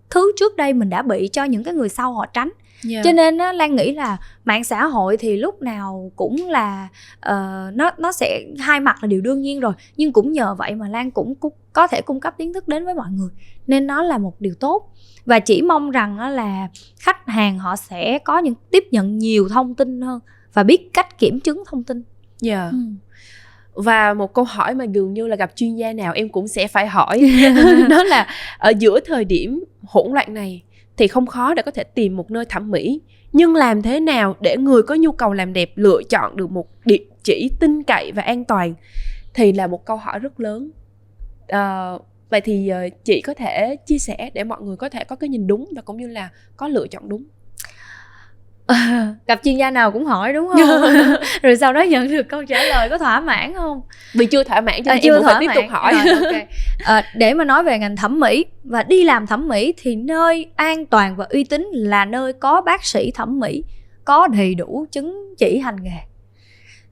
[0.09, 2.49] thứ trước đây mình đã bị cho những cái người sau họ tránh
[2.83, 3.01] Dạ.
[3.03, 6.87] cho nên á, lan nghĩ là mạng xã hội thì lúc nào cũng là
[7.19, 10.75] ờ, nó nó sẽ hai mặt là điều đương nhiên rồi nhưng cũng nhờ vậy
[10.75, 11.33] mà lan cũng
[11.73, 13.29] có thể cung cấp kiến thức đến với mọi người
[13.67, 14.91] nên nó là một điều tốt
[15.25, 16.67] và chỉ mong rằng á là
[16.99, 20.19] khách hàng họ sẽ có những tiếp nhận nhiều thông tin hơn
[20.53, 22.03] và biết cách kiểm chứng thông tin
[22.41, 22.69] Dạ.
[22.71, 22.77] ừ.
[23.75, 26.67] Và một câu hỏi mà dường như là gặp chuyên gia nào em cũng sẽ
[26.67, 27.19] phải hỏi.
[27.89, 30.63] Đó là ở giữa thời điểm hỗn loạn này
[30.97, 33.01] thì không khó để có thể tìm một nơi thẩm mỹ
[33.33, 36.67] nhưng làm thế nào để người có nhu cầu làm đẹp lựa chọn được một
[36.85, 38.73] địa chỉ tin cậy và an toàn?
[39.33, 40.71] Thì là một câu hỏi rất lớn.
[41.47, 41.99] Ờ,
[42.29, 45.29] vậy thì ờ, chị có thể chia sẻ để mọi người có thể có cái
[45.29, 47.23] nhìn đúng và cũng như là có lựa chọn đúng
[49.27, 50.81] gặp chuyên gia nào cũng hỏi đúng không
[51.41, 53.81] rồi sau đó nhận được câu trả lời có thỏa mãn không
[54.13, 55.73] vì chưa thỏa mãn cho À, nên em vẫn phải tiếp tục mãn.
[55.81, 56.41] hỏi Rồi, ok.
[56.85, 60.45] Ờ, để mà nói về ngành thẩm mỹ và đi làm thẩm mỹ thì nơi
[60.55, 63.63] an toàn và uy tín là nơi có bác sĩ thẩm mỹ
[64.05, 65.99] có đầy đủ chứng chỉ hành nghề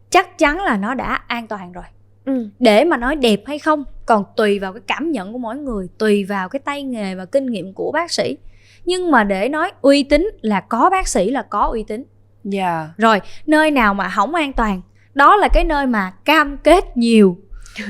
[0.09, 1.83] chắc chắn là nó đã an toàn rồi
[2.25, 2.47] ừ.
[2.59, 5.87] để mà nói đẹp hay không còn tùy vào cái cảm nhận của mỗi người
[5.97, 8.37] tùy vào cái tay nghề và kinh nghiệm của bác sĩ
[8.85, 12.03] nhưng mà để nói uy tín là có bác sĩ là có uy tín.
[12.43, 12.89] Dạ.
[12.97, 14.81] Rồi nơi nào mà không an toàn
[15.13, 17.37] đó là cái nơi mà cam kết nhiều.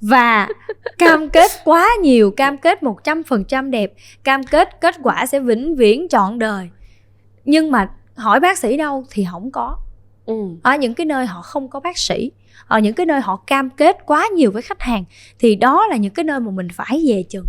[0.00, 0.48] Và
[0.98, 3.92] cam kết quá nhiều cam kết 100% đẹp
[4.24, 6.68] cam kết kết quả sẽ vĩnh viễn trọn đời.
[7.44, 9.76] Nhưng mà hỏi bác sĩ đâu thì không có.
[10.26, 10.34] Ừ.
[10.62, 12.30] ở những cái nơi họ không có bác sĩ
[12.66, 15.04] ở những cái nơi họ cam kết quá nhiều với khách hàng
[15.38, 17.46] thì đó là những cái nơi mà mình phải về chừng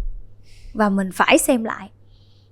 [0.73, 1.89] và mình phải xem lại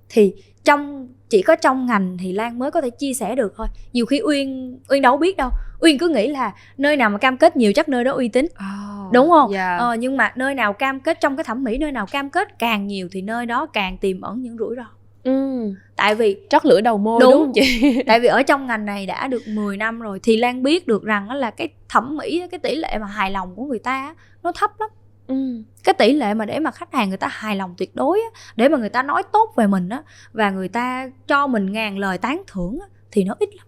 [0.08, 0.34] thì
[0.64, 3.66] trong chỉ có trong ngành thì lan mới có thể chia sẻ được thôi.
[3.92, 5.50] Nhiều khi uyên uyên đâu biết đâu.
[5.80, 8.44] Uyên cứ nghĩ là nơi nào mà cam kết nhiều chắc nơi đó uy tín.
[8.46, 9.52] Oh, đúng không?
[9.52, 9.80] yeah.
[9.80, 12.58] ờ, nhưng mà nơi nào cam kết trong cái thẩm mỹ nơi nào cam kết
[12.58, 14.84] càng nhiều thì nơi đó càng tiềm ẩn những rủi ro.
[15.24, 15.74] Ừ.
[15.96, 17.30] tại vì trót lửa đầu môi Đúng.
[17.30, 18.02] đúng, không chị?
[18.06, 21.04] Tại vì ở trong ngành này đã được 10 năm rồi thì lan biết được
[21.04, 23.92] rằng á là cái thẩm mỹ cái tỷ lệ mà hài lòng của người ta
[23.92, 24.90] á, nó thấp lắm
[25.28, 25.62] ừ.
[25.84, 28.40] cái tỷ lệ mà để mà khách hàng người ta hài lòng tuyệt đối á,
[28.56, 30.02] để mà người ta nói tốt về mình á
[30.32, 33.66] và người ta cho mình ngàn lời tán thưởng á, thì nó ít lắm.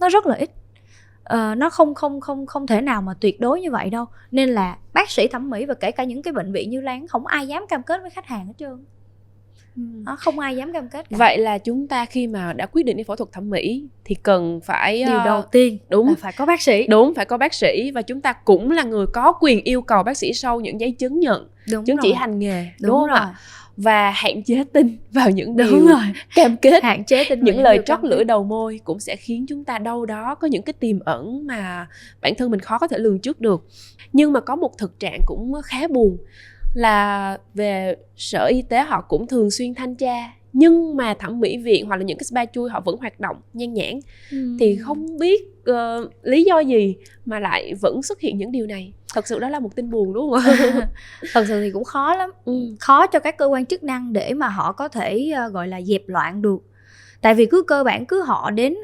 [0.00, 0.50] Nó rất là ít.
[1.24, 4.04] À, nó không không không không thể nào mà tuyệt đối như vậy đâu.
[4.30, 7.08] Nên là bác sĩ thẩm mỹ và kể cả những cái bệnh viện như lan
[7.08, 8.84] không ai dám cam kết với khách hàng hết trơn
[9.76, 11.16] nó không ai dám cam kết cả.
[11.16, 14.14] vậy là chúng ta khi mà đã quyết định đi phẫu thuật thẩm mỹ thì
[14.14, 16.08] cần phải điều ờ, đầu tiên đúng.
[16.08, 16.86] là phải có bác sĩ.
[16.86, 20.02] Đúng phải có bác sĩ và chúng ta cũng là người có quyền yêu cầu
[20.02, 22.02] bác sĩ sau những giấy chứng nhận đúng chứng rồi.
[22.02, 23.18] chỉ hành nghề đúng, đúng không rồi.
[23.18, 23.34] Ạ
[23.76, 26.02] và hạn chế tin vào những đúng điều rồi.
[26.34, 26.82] cam kết.
[26.82, 30.06] Hạn chế tin những lời trót lưỡi đầu môi cũng sẽ khiến chúng ta đâu
[30.06, 31.86] đó có những cái tiềm ẩn mà
[32.20, 33.64] bản thân mình khó có thể lường trước được.
[34.12, 36.16] Nhưng mà có một thực trạng cũng khá buồn
[36.76, 40.32] là về sở y tế họ cũng thường xuyên thanh tra.
[40.52, 43.36] Nhưng mà thẩm mỹ viện hoặc là những cái spa chui họ vẫn hoạt động
[43.52, 44.00] nhan nhản
[44.30, 44.56] Ừ.
[44.60, 48.92] thì không biết ờ, lý do gì mà lại vẫn xuất hiện những điều này?
[49.14, 50.88] Thật sự đó là một tin buồn đúng không ạ?
[51.34, 52.30] Thật sự thì cũng khó lắm.
[52.44, 52.74] Ừ.
[52.80, 55.82] khó cho các cơ quan chức năng để mà họ có thể ờ, gọi là
[55.82, 56.58] dẹp loạn được.
[57.20, 58.74] Tại vì cứ cơ bản cứ họ đến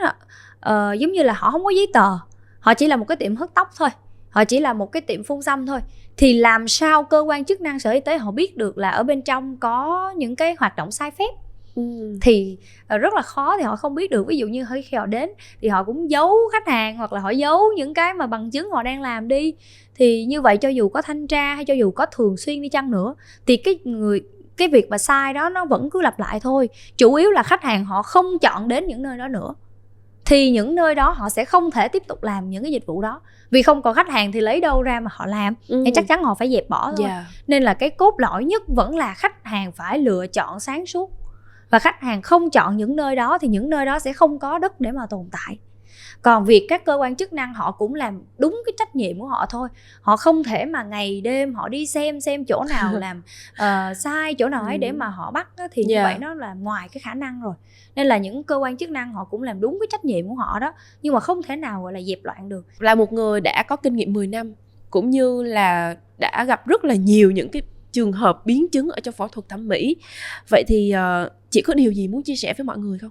[0.61, 2.19] ờ, giống như là họ không có giấy tờ
[2.61, 3.89] họ chỉ là một cái tiệm hớt tóc thôi
[4.33, 5.81] họ chỉ là một cái tiệm phun xăm thôi.
[6.17, 9.03] Thì làm sao cơ quan chức năng sở y tế họ biết được là ở
[9.03, 11.31] bên trong có những cái hoạt động sai phép?
[11.75, 12.19] Ừ.
[12.21, 14.27] thì ờ, rất là khó thì họ không biết được.
[14.27, 15.31] Ví dụ như khi họ đến
[15.61, 18.71] thì họ cũng giấu khách hàng hoặc là họ giấu những cái mà bằng chứng
[18.71, 19.55] họ đang làm đi.
[19.95, 22.69] Thì như vậy cho dù có thanh tra hay cho dù có thường xuyên đi
[22.69, 23.15] chăng nữa
[23.47, 24.21] thì cái người
[24.57, 26.69] cái việc mà sai đó nó vẫn cứ lặp lại thôi.
[26.97, 29.55] Chủ yếu là khách hàng họ không chọn đến những nơi đó nữa
[30.33, 33.03] thì những nơi đó họ sẽ không thể tiếp tục làm những cái dịch vụ
[33.03, 33.21] đó
[33.51, 35.83] vì không còn khách hàng thì lấy đâu ra mà họ làm Ừ.
[35.87, 37.25] thì chắc chắn họ phải dẹp bỏ thôi Dạ.
[37.47, 41.11] nên là cái cốt lõi nhất vẫn là khách hàng phải lựa chọn sáng suốt
[41.71, 44.59] và khách hàng không chọn những nơi đó thì những nơi đó sẽ không có
[44.59, 45.59] đất để mà tồn tại
[46.23, 49.27] còn việc các cơ quan chức năng họ cũng làm đúng cái trách nhiệm của
[49.27, 49.69] họ thôi.
[50.01, 53.23] Họ không thể mà ngày đêm họ đi xem xem chỗ nào làm
[53.57, 56.03] ờ, sai chỗ nào ấy để mà họ bắt á, thì như Dạ.
[56.05, 57.55] vậy nó là ngoài cái khả năng rồi.
[57.95, 60.35] Nên là những cơ quan chức năng họ cũng làm đúng cái trách nhiệm của
[60.35, 62.67] họ đó nhưng mà không thể nào gọi là dẹp loạn được.
[62.79, 64.55] Là một người đã có kinh nghiệm 10 năm
[64.91, 67.63] cũng như là đã gặp rất là nhiều những cái
[67.93, 69.97] trường hợp biến chứng ở trong phẫu thuật thẩm mỹ.
[70.49, 73.11] Vậy thì ờ, chị có điều gì muốn chia sẻ với mọi người không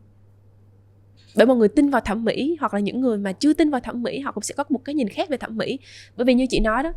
[1.36, 3.82] để mọi người tin vào thẩm mỹ hoặc là những người mà chưa tin vào
[3.82, 5.79] thẩm mỹ họ cũng sẽ có một cái nhìn khác về thẩm mỹ.
[6.17, 6.93] Bởi vì như chị nói đó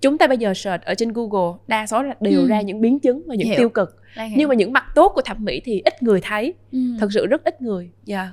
[0.00, 2.46] chúng ta bây giờ search ở trên Google đa số là đều Ừ.
[2.46, 3.56] ra những biến chứng và những Hiểu.
[3.58, 3.96] tiêu cực.
[4.36, 6.54] Nhưng mà những mặt tốt của thẩm mỹ thì ít người thấy.
[6.72, 6.78] Ừ.
[7.00, 7.90] thật sự rất ít người.
[8.04, 8.28] Dạ.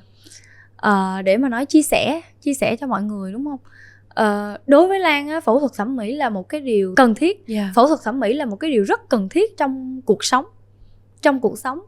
[0.76, 3.60] Ờ, để mà nói chia sẻ chia sẻ cho mọi người đúng không?
[4.10, 7.44] Ờ, đối với lan á, phẫu thuật thẩm mỹ là một cái điều cần thiết.
[7.48, 7.72] Dạ.
[7.76, 10.46] Phẫu thuật thẩm mỹ là một cái điều rất cần thiết trong cuộc sống
[11.22, 11.80] trong cuộc sống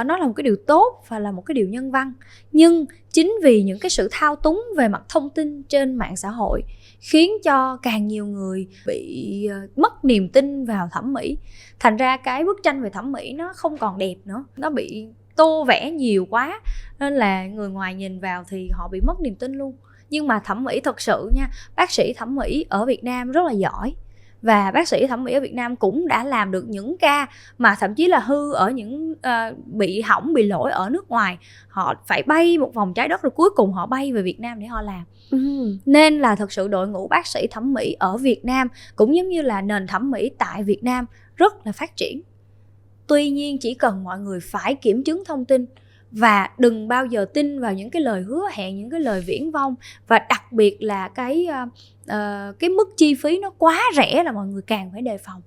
[0.00, 2.12] uh, nó là một cái điều tốt và là một cái điều nhân văn.
[2.52, 6.30] Nhưng chính vì những cái sự thao túng về mặt thông tin trên mạng xã
[6.30, 6.62] hội
[7.00, 11.38] khiến cho càng nhiều người bị uh, mất niềm tin vào thẩm mỹ.
[11.80, 15.08] Thành ra cái bức tranh về thẩm mỹ nó không còn đẹp nữa nó bị
[15.36, 16.60] tô vẽ nhiều quá
[17.00, 19.76] nên là người ngoài nhìn vào thì họ bị mất niềm tin luôn.
[20.10, 23.44] Nhưng mà thẩm mỹ thật sự nha bác sĩ thẩm mỹ ở Việt Nam rất
[23.44, 23.94] là giỏi
[24.42, 27.26] và bác sĩ thẩm mỹ ở Việt Nam cũng đã làm được những ca
[27.58, 31.38] mà thậm chí là hư ở những ờ, bị hỏng bị lỗi ở nước ngoài.
[31.68, 34.60] Họ phải bay một vòng trái đất rồi cuối cùng họ bay về Việt Nam
[34.60, 35.04] để họ làm.
[35.30, 35.78] Ừ.
[35.86, 39.28] nên là thật sự đội ngũ bác sĩ thẩm mỹ ở Việt Nam cũng giống
[39.28, 42.20] như là nền thẩm mỹ tại Việt Nam rất là phát triển.
[43.06, 45.66] Tuy nhiên chỉ cần mọi người phải kiểm chứng thông tin
[46.10, 49.50] và đừng bao giờ tin vào những cái lời hứa hẹn những cái lời viễn
[49.50, 49.74] vông
[50.06, 51.48] và đặc biệt là cái
[52.06, 55.42] ờ, cái mức chi phí nó quá rẻ là mọi người càng phải đề phòng.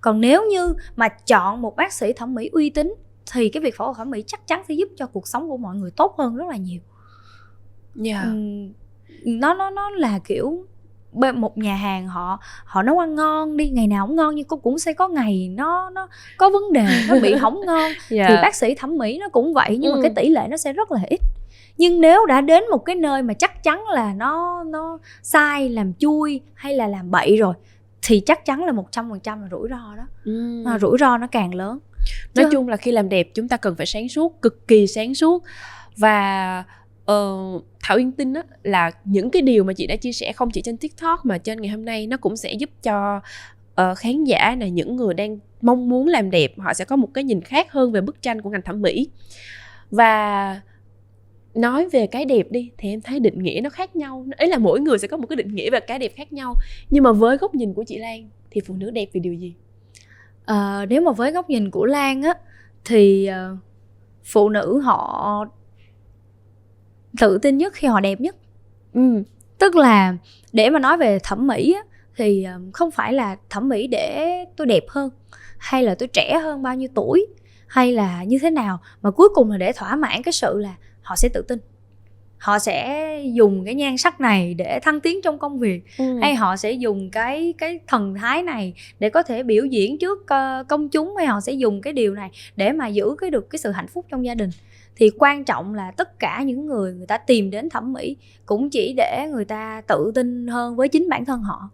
[0.00, 2.94] Còn nếu như mà chọn một bác sĩ thẩm mỹ uy tín
[3.32, 5.56] thì cái việc phẫu thuật thẩm mỹ chắc chắn sẽ giúp cho cuộc sống của
[5.56, 6.80] mọi người tốt hơn rất là nhiều.
[7.94, 8.22] Dạ.
[8.22, 8.72] Ừm,
[9.24, 10.64] nó nó nó là kiểu
[11.34, 14.60] một nhà hàng họ họ nấu ăn ngon đi ngày nào cũng ngon nhưng cũng
[14.60, 17.92] cũng sẽ có ngày nó nó có vấn đề nó bị hỏng ngon.
[18.10, 18.26] Dạ.
[18.28, 19.96] Thì bác sĩ thẩm mỹ nó cũng vậy nhưng Ừ.
[19.96, 21.20] mà cái tỷ lệ nó sẽ rất là ít
[21.80, 25.92] nhưng nếu đã đến một cái nơi mà chắc chắn là nó nó sai làm
[25.98, 27.54] chui hay là làm bậy rồi
[28.06, 30.06] thì chắc chắn là một trăm phần trăm là rủi ro đó.
[30.24, 30.64] Ừ.
[30.66, 31.78] à, rủi ro nó càng lớn.
[32.34, 34.86] Nói Chứ- chung là khi làm đẹp chúng ta cần phải sáng suốt cực kỳ
[34.86, 35.44] sáng suốt.
[35.96, 36.64] Và
[37.04, 37.36] ờ,
[37.82, 40.62] thảo yên tin á, là những cái điều mà chị đã chia sẻ không chỉ
[40.62, 43.20] trên tiktok mà trên ngày hôm nay nó cũng sẽ giúp cho
[43.74, 47.08] ờ, khán giả này những người đang mong muốn làm đẹp họ sẽ có một
[47.14, 49.08] cái nhìn khác hơn về bức tranh của ngành thẩm mỹ.
[49.90, 50.60] Và
[51.54, 54.26] nói về cái đẹp đi thì em thấy định nghĩa nó khác nhau.
[54.36, 56.54] Ấy là mỗi người sẽ có một cái định nghĩa về cái đẹp khác nhau.
[56.90, 59.54] Nhưng mà với góc nhìn của chị Lan thì phụ nữ đẹp vì điều gì?
[60.44, 62.34] À, nếu mà với góc nhìn của Lan á
[62.84, 63.58] thì uh,
[64.24, 65.44] phụ nữ họ
[67.20, 68.36] tự tin nhất khi họ đẹp nhất.
[68.94, 69.22] Ừ.
[69.58, 70.16] tức là
[70.52, 71.82] để mà nói về thẩm mỹ á,
[72.16, 74.26] thì không phải là thẩm mỹ để
[74.56, 75.10] tôi đẹp hơn
[75.58, 77.26] hay là tôi trẻ hơn bao nhiêu tuổi
[77.66, 78.78] hay là như thế nào.
[79.02, 80.74] Mà cuối cùng là để thỏa mãn cái sự là
[81.10, 81.58] họ sẽ tự tin
[82.38, 86.18] họ sẽ dùng cái nhan sắc này để thăng tiến trong công việc ừ.
[86.20, 90.18] hay họ sẽ dùng cái cái thần thái này để có thể biểu diễn trước
[90.20, 93.50] uh, công chúng hay họ sẽ dùng cái điều này để mà giữ cái được
[93.50, 94.50] cái sự hạnh phúc trong gia đình
[94.96, 98.70] thì quan trọng là tất cả những người người ta tìm đến thẩm mỹ cũng
[98.70, 101.70] chỉ để người ta tự tin hơn với chính bản thân họ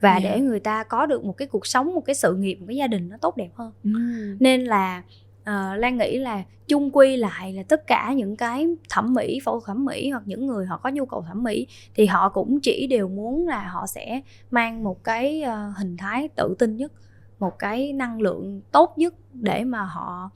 [0.00, 0.22] và yeah.
[0.22, 2.76] để người ta có được một cái cuộc sống một cái sự nghiệp một cái
[2.76, 4.36] gia đình nó tốt đẹp hơn mm.
[4.40, 5.02] nên là
[5.50, 9.60] uh, lan nghĩ là chung quy lại là tất cả những cái thẩm mỹ phẫu
[9.60, 12.86] thẩm mỹ hoặc những người họ có nhu cầu thẩm mỹ thì họ cũng chỉ
[12.86, 14.20] đều muốn là họ sẽ
[14.50, 16.92] mang một cái uh, hình thái tự tin nhất
[17.38, 20.30] một cái năng lượng tốt nhất để mà họ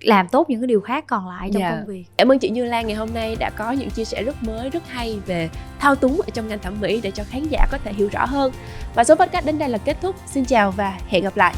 [0.00, 1.74] làm tốt những cái điều khác còn lại trong yeah.
[1.74, 1.80] Dạ.
[1.80, 2.04] công việc.
[2.16, 4.70] Cảm ơn chị Như Lan ngày hôm nay đã có những chia sẻ rất mới,
[4.70, 7.78] rất hay về thao túng ở trong ngành thẩm mỹ để cho khán giả có
[7.78, 8.52] thể hiểu rõ hơn.
[8.94, 10.16] Và số podcast đến đây là kết thúc.
[10.26, 11.54] Xin chào và hẹn gặp lại.